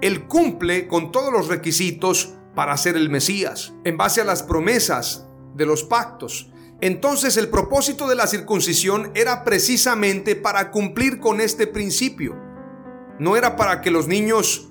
[0.00, 5.28] él cumple con todos los requisitos para ser el Mesías, en base a las promesas
[5.54, 6.51] de los pactos.
[6.82, 12.36] Entonces el propósito de la circuncisión era precisamente para cumplir con este principio.
[13.20, 14.68] No era para que los niños,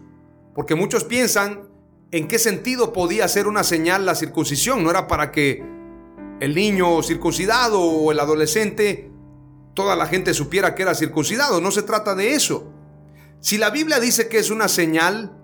[0.53, 1.69] porque muchos piensan
[2.11, 5.63] en qué sentido podía ser una señal la circuncisión, no era para que
[6.41, 9.09] el niño circuncidado o el adolescente,
[9.73, 12.73] toda la gente supiera que era circuncidado, no se trata de eso.
[13.39, 15.37] Si la Biblia dice que es una señal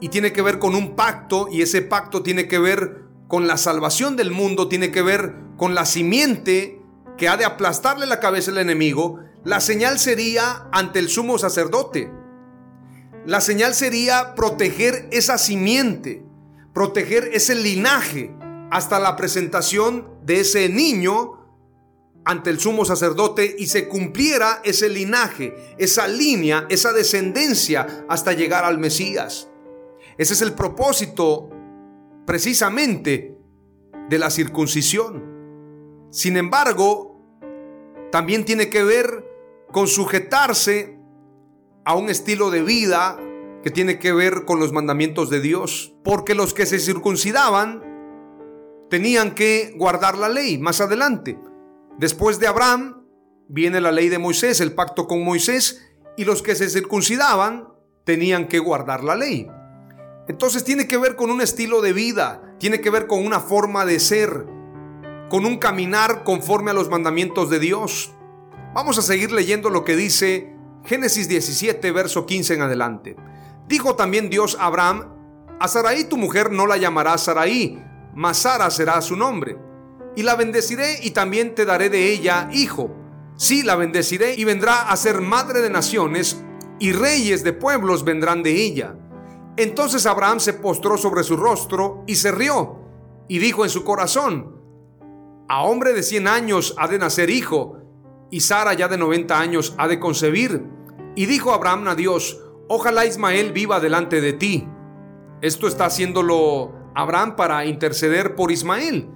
[0.00, 3.56] y tiene que ver con un pacto y ese pacto tiene que ver con la
[3.56, 6.80] salvación del mundo, tiene que ver con la simiente
[7.18, 12.10] que ha de aplastarle la cabeza al enemigo, la señal sería ante el sumo sacerdote.
[13.26, 16.24] La señal sería proteger esa simiente,
[16.72, 18.34] proteger ese linaje
[18.70, 21.34] hasta la presentación de ese niño
[22.24, 28.64] ante el sumo sacerdote y se cumpliera ese linaje, esa línea, esa descendencia hasta llegar
[28.64, 29.48] al Mesías.
[30.18, 31.50] Ese es el propósito
[32.26, 33.36] precisamente
[34.08, 35.27] de la circuncisión.
[36.10, 37.20] Sin embargo,
[38.10, 39.24] también tiene que ver
[39.70, 40.98] con sujetarse
[41.84, 43.18] a un estilo de vida
[43.62, 45.94] que tiene que ver con los mandamientos de Dios.
[46.04, 47.82] Porque los que se circuncidaban
[48.88, 51.38] tenían que guardar la ley más adelante.
[51.98, 53.04] Después de Abraham
[53.48, 55.84] viene la ley de Moisés, el pacto con Moisés,
[56.16, 57.68] y los que se circuncidaban
[58.04, 59.48] tenían que guardar la ley.
[60.28, 63.84] Entonces tiene que ver con un estilo de vida, tiene que ver con una forma
[63.84, 64.46] de ser,
[65.28, 68.12] con un caminar conforme a los mandamientos de Dios.
[68.74, 70.54] Vamos a seguir leyendo lo que dice
[70.84, 73.16] Génesis 17, verso 15 en adelante.
[73.66, 75.14] Dijo también Dios a Abraham,
[75.60, 79.58] a Sarai tu mujer no la llamarás Sarai, mas Sara será su nombre.
[80.16, 82.90] Y la bendeciré y también te daré de ella hijo.
[83.36, 86.42] Sí, la bendeciré y vendrá a ser madre de naciones
[86.80, 88.96] y reyes de pueblos vendrán de ella.
[89.56, 92.78] Entonces Abraham se postró sobre su rostro y se rió
[93.28, 94.57] y dijo en su corazón,
[95.48, 97.78] a hombre de 100 años ha de nacer hijo,
[98.30, 100.62] y Sara ya de 90 años ha de concebir.
[101.16, 102.38] Y dijo Abraham a Dios,
[102.68, 104.68] ojalá Ismael viva delante de ti.
[105.40, 109.08] Esto está haciéndolo Abraham para interceder por Ismael.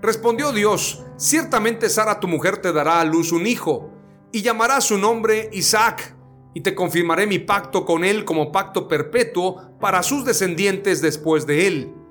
[0.00, 3.90] Respondió Dios, ciertamente Sara tu mujer te dará a luz un hijo,
[4.32, 6.16] y llamará su nombre Isaac,
[6.54, 11.66] y te confirmaré mi pacto con él como pacto perpetuo para sus descendientes después de
[11.66, 12.01] él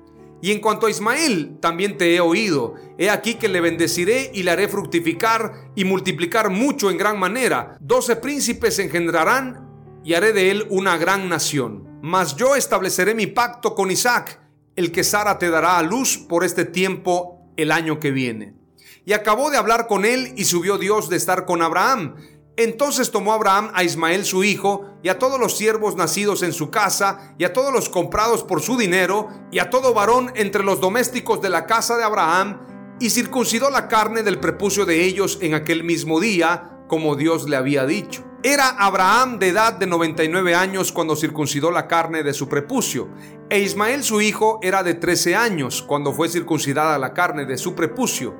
[0.42, 2.74] y en cuanto a Ismael, también te he oído.
[2.98, 7.76] He aquí que le bendeciré y le haré fructificar y multiplicar mucho en gran manera.
[7.80, 9.70] Doce príncipes engendrarán
[10.04, 12.00] y haré de él una gran nación.
[12.02, 14.40] Mas yo estableceré mi pacto con Isaac,
[14.74, 18.56] el que Sara te dará a luz por este tiempo el año que viene.
[19.04, 22.16] Y acabó de hablar con él y subió Dios de estar con Abraham
[22.56, 26.70] entonces tomó Abraham a Ismael su hijo, y a todos los siervos nacidos en su
[26.70, 30.80] casa, y a todos los comprados por su dinero, y a todo varón entre los
[30.80, 32.60] domésticos de la casa de Abraham,
[33.00, 37.56] y circuncidó la carne del prepucio de ellos en aquel mismo día, como Dios le
[37.56, 38.24] había dicho.
[38.44, 43.08] Era Abraham de edad de 99 años cuando circuncidó la carne de su prepucio,
[43.48, 47.74] e Ismael su hijo era de 13 años cuando fue circuncidada la carne de su
[47.74, 48.34] prepucio.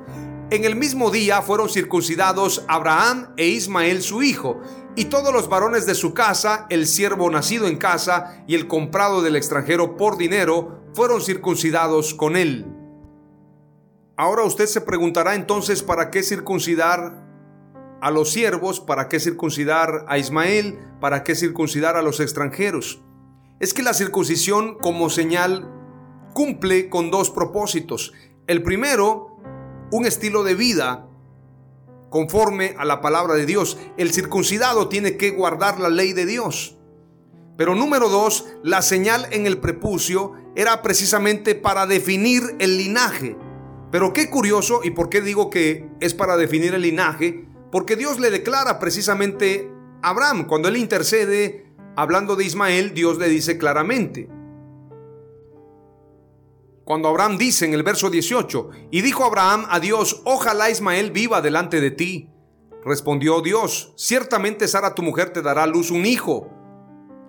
[0.53, 4.61] En el mismo día fueron circuncidados Abraham e Ismael su hijo,
[4.95, 9.23] y todos los varones de su casa, el siervo nacido en casa y el comprado
[9.23, 12.67] del extranjero por dinero, fueron circuncidados con él.
[14.15, 17.25] Ahora usted se preguntará entonces para qué circuncidar
[17.99, 23.01] a los siervos, para qué circuncidar a Ismael, para qué circuncidar a los extranjeros.
[23.59, 25.67] Es que la circuncisión como señal
[26.35, 28.13] cumple con dos propósitos.
[28.45, 29.32] El primero
[29.93, 31.07] un estilo de vida
[32.09, 33.77] conforme a la palabra de Dios.
[33.95, 36.79] El circuncidado tiene que guardar la ley de Dios.
[37.57, 43.37] Pero número dos, la señal en el prepucio era precisamente para definir el linaje.
[43.91, 48.19] Pero qué curioso, y por qué digo que es para definir el linaje, porque Dios
[48.19, 49.69] le declara precisamente
[50.01, 54.27] a Abraham, cuando él intercede, hablando de Ismael, Dios le dice claramente,
[56.85, 61.41] cuando Abraham dice en el verso 18, y dijo Abraham a Dios, ojalá Ismael viva
[61.41, 62.29] delante de ti.
[62.83, 66.49] Respondió Dios, ciertamente Sara tu mujer te dará a luz un hijo.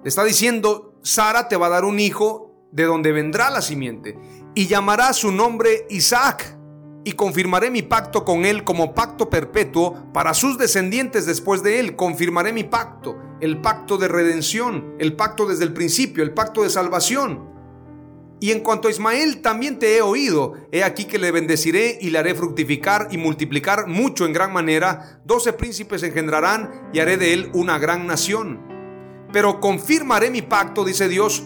[0.04, 4.18] está diciendo, Sara te va a dar un hijo de donde vendrá la simiente,
[4.54, 6.58] y llamará su nombre Isaac,
[7.04, 11.96] y confirmaré mi pacto con él como pacto perpetuo para sus descendientes después de él.
[11.96, 16.70] Confirmaré mi pacto, el pacto de redención, el pacto desde el principio, el pacto de
[16.70, 17.53] salvación.
[18.40, 20.54] Y en cuanto a Ismael, también te he oído.
[20.70, 25.20] He aquí que le bendeciré y le haré fructificar y multiplicar mucho en gran manera.
[25.24, 28.60] Doce príncipes engendrarán y haré de él una gran nación.
[29.32, 31.44] Pero confirmaré mi pacto, dice Dios,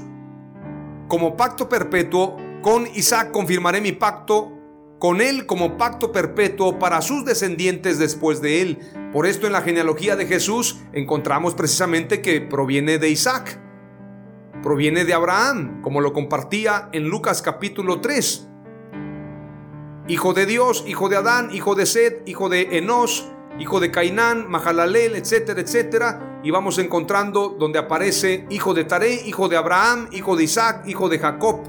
[1.09, 2.37] como pacto perpetuo.
[2.63, 4.59] Con Isaac confirmaré mi pacto
[4.99, 8.79] con él como pacto perpetuo para sus descendientes después de él.
[9.13, 13.61] Por esto en la genealogía de Jesús encontramos precisamente que proviene de Isaac,
[14.69, 18.49] proviene de Abraham, como lo compartía en Lucas capítulo 3.
[20.09, 24.47] Hijo de Dios, hijo de Adán, hijo de Sed, hijo de Enos, hijo de Cainán,
[24.51, 26.41] Mahalalel, etcétera, etcétera.
[26.45, 31.09] Y vamos encontrando donde aparece hijo de Taré, hijo de Abraham, hijo de Isaac, hijo
[31.09, 31.63] de Jacob.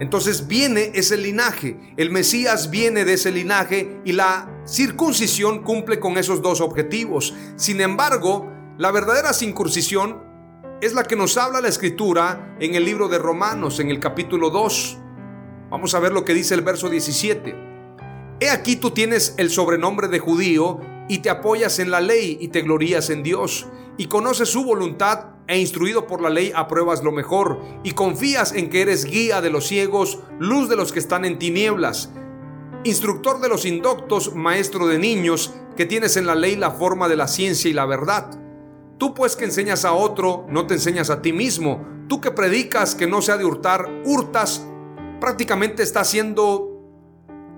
[0.00, 6.18] Entonces viene ese linaje, el Mesías viene de ese linaje y la circuncisión cumple con
[6.18, 7.32] esos dos objetivos.
[7.54, 10.33] Sin embargo, la verdadera circuncisión
[10.80, 14.50] es la que nos habla la escritura en el libro de Romanos, en el capítulo
[14.50, 14.98] 2.
[15.70, 17.54] Vamos a ver lo que dice el verso 17.
[18.40, 22.48] He aquí tú tienes el sobrenombre de judío y te apoyas en la ley y
[22.48, 23.66] te glorías en Dios
[23.96, 28.70] y conoces su voluntad e instruido por la ley apruebas lo mejor y confías en
[28.70, 32.10] que eres guía de los ciegos, luz de los que están en tinieblas,
[32.82, 37.16] instructor de los indoctos, maestro de niños, que tienes en la ley la forma de
[37.16, 38.43] la ciencia y la verdad.
[38.98, 41.84] Tú pues que enseñas a otro, no te enseñas a ti mismo.
[42.08, 44.66] Tú que predicas que no se ha de hurtar, hurtas.
[45.20, 46.70] Prácticamente está haciendo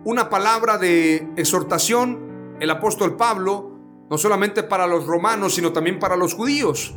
[0.04, 3.72] una palabra de exhortación el apóstol Pablo,
[4.08, 6.94] no solamente para los romanos, sino también para los judíos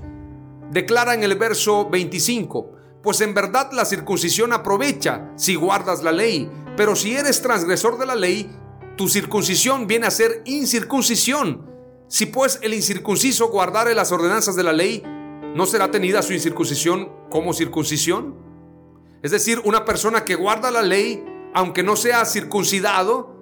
[0.72, 2.72] declara en el verso 25,
[3.02, 8.06] pues en verdad la circuncisión aprovecha si guardas la ley, pero si eres transgresor de
[8.06, 8.50] la ley,
[8.96, 11.69] tu circuncisión viene a ser incircuncisión.
[12.10, 15.04] Si pues el incircunciso guardare las ordenanzas de la ley,
[15.54, 18.36] ¿no será tenida su incircuncisión como circuncisión?
[19.22, 23.38] Es decir, una persona que guarda la ley, aunque no sea circuncidado,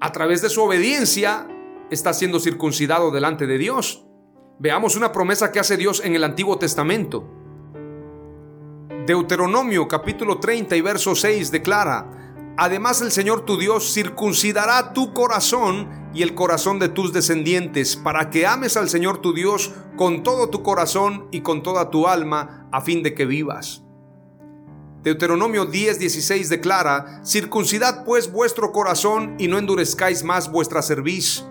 [0.00, 1.48] a través de su obediencia,
[1.90, 4.06] está siendo circuncidado delante de Dios.
[4.60, 7.28] Veamos una promesa que hace Dios en el Antiguo Testamento.
[9.04, 15.99] Deuteronomio capítulo 30 y verso 6 declara, Además el Señor tu Dios circuncidará tu corazón
[16.12, 20.50] y el corazón de tus descendientes, para que ames al Señor tu Dios con todo
[20.50, 23.82] tu corazón y con toda tu alma, a fin de que vivas.
[25.02, 31.44] Deuteronomio 10, 16 declara, Circuncidad pues vuestro corazón y no endurezcáis más vuestra cerviz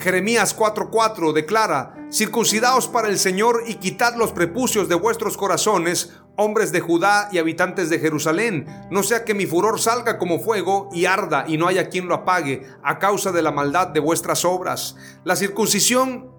[0.00, 6.72] Jeremías 4:4 declara, circuncidaos para el Señor y quitad los prepucios de vuestros corazones, hombres
[6.72, 11.04] de Judá y habitantes de Jerusalén, no sea que mi furor salga como fuego y
[11.04, 14.96] arda y no haya quien lo apague a causa de la maldad de vuestras obras.
[15.24, 16.30] La circuncisión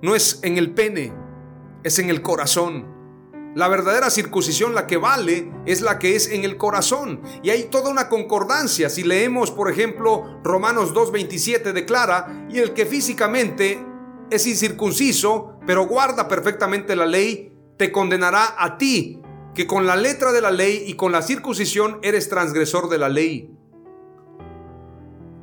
[0.00, 1.12] no es en el pene,
[1.82, 2.97] es en el corazón.
[3.58, 7.20] La verdadera circuncisión, la que vale, es la que es en el corazón.
[7.42, 8.88] Y hay toda una concordancia.
[8.88, 13.84] Si leemos, por ejemplo, Romanos 2.27 declara, y el que físicamente
[14.30, 19.22] es incircunciso, pero guarda perfectamente la ley, te condenará a ti,
[19.56, 23.08] que con la letra de la ley y con la circuncisión eres transgresor de la
[23.08, 23.50] ley.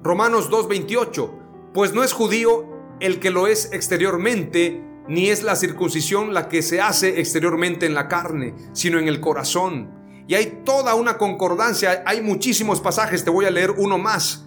[0.03, 2.65] Romanos 2.28, pues no es judío
[3.01, 7.93] el que lo es exteriormente, ni es la circuncisión la que se hace exteriormente en
[7.93, 9.91] la carne, sino en el corazón.
[10.27, 14.45] Y hay toda una concordancia, hay muchísimos pasajes, te voy a leer uno más.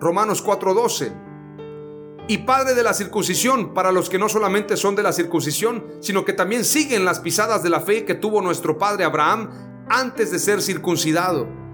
[0.00, 1.12] Romanos 4:12.
[2.26, 6.24] Y padre de la circuncisión para los que no solamente son de la circuncisión, sino
[6.24, 9.50] que también siguen las pisadas de la fe que tuvo nuestro padre Abraham
[9.90, 11.64] antes de ser circuncidado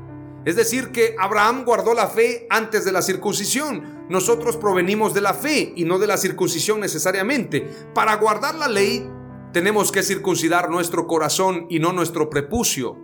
[0.44, 3.99] es decir, que Abraham guardó la fe antes de la circuncisión.
[4.10, 7.70] Nosotros provenimos de la fe y no de la circuncisión necesariamente.
[7.94, 9.08] Para guardar la ley
[9.52, 12.96] tenemos que circuncidar nuestro corazón y no nuestro prepucio.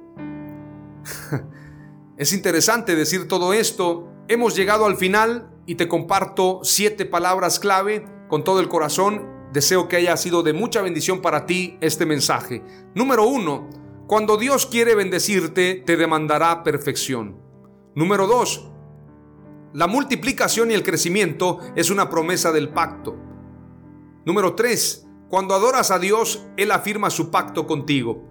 [2.16, 4.08] es interesante decir todo esto.
[4.26, 9.28] Hemos llegado al final y te comparto siete palabras clave con todo el corazón.
[9.52, 12.64] Deseo que haya sido de mucha bendición para ti este mensaje.
[12.96, 13.70] Número uno,
[14.08, 17.40] cuando Dios quiere bendecirte, te demandará perfección.
[17.94, 18.72] Número 2.
[19.72, 23.16] La multiplicación y el crecimiento es una promesa del pacto.
[24.24, 25.06] Número 3.
[25.28, 28.28] Cuando adoras a Dios, Él afirma su pacto contigo.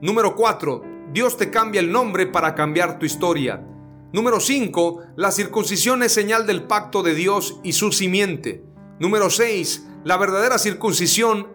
[0.00, 0.82] Número 4.
[1.12, 3.64] Dios te cambia el nombre para cambiar tu historia.
[4.12, 5.02] Número 5.
[5.16, 8.64] La circuncisión es señal del pacto de Dios y su simiente.
[8.98, 9.86] Número 6.
[10.04, 11.48] La verdadera circuncisión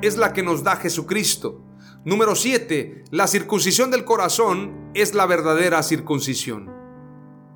[0.00, 1.62] es la que nos da Jesucristo.
[2.04, 3.04] Número 7.
[3.10, 6.70] La circuncisión del corazón es la verdadera circuncisión.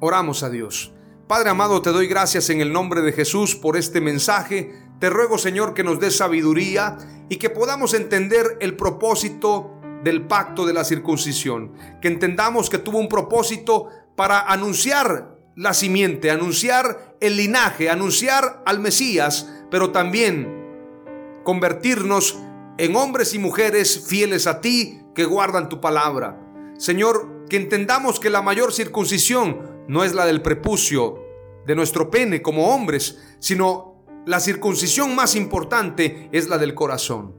[0.01, 0.96] Oramos a Dios.
[1.27, 4.73] Padre amado, te doy gracias en el nombre de Jesús por este mensaje.
[5.01, 6.99] Te ruego, Señor, que nos des sabiduría
[7.29, 9.73] y que podamos entender el propósito
[10.05, 11.73] del pacto de la circuncisión.
[12.01, 18.79] Que entendamos que tuvo un propósito para anunciar la simiente, anunciar el linaje, anunciar al
[18.79, 20.47] Mesías, pero también
[21.43, 22.39] convertirnos
[22.79, 26.41] en hombres y mujeres fieles a ti que guardan tu palabra.
[26.79, 31.23] Señor, que entendamos que la mayor circuncisión no es la del prepucio
[31.67, 37.35] de nuestro pene como hombres, sino la circuncisión más importante es la del corazón.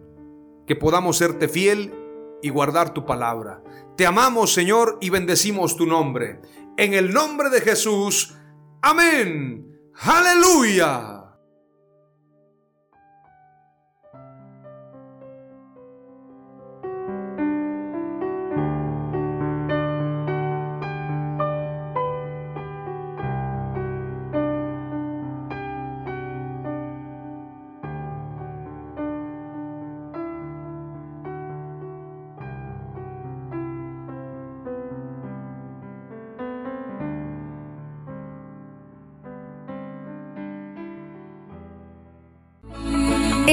[0.66, 1.93] Que podamos serte fiel
[2.41, 3.64] y guardar tu palabra.
[3.95, 6.41] Te amamos, Señor, y bendecimos tu nombre.
[6.78, 8.36] En el nombre de Jesús.
[8.82, 9.80] Amén.
[9.95, 11.16] Aleluya.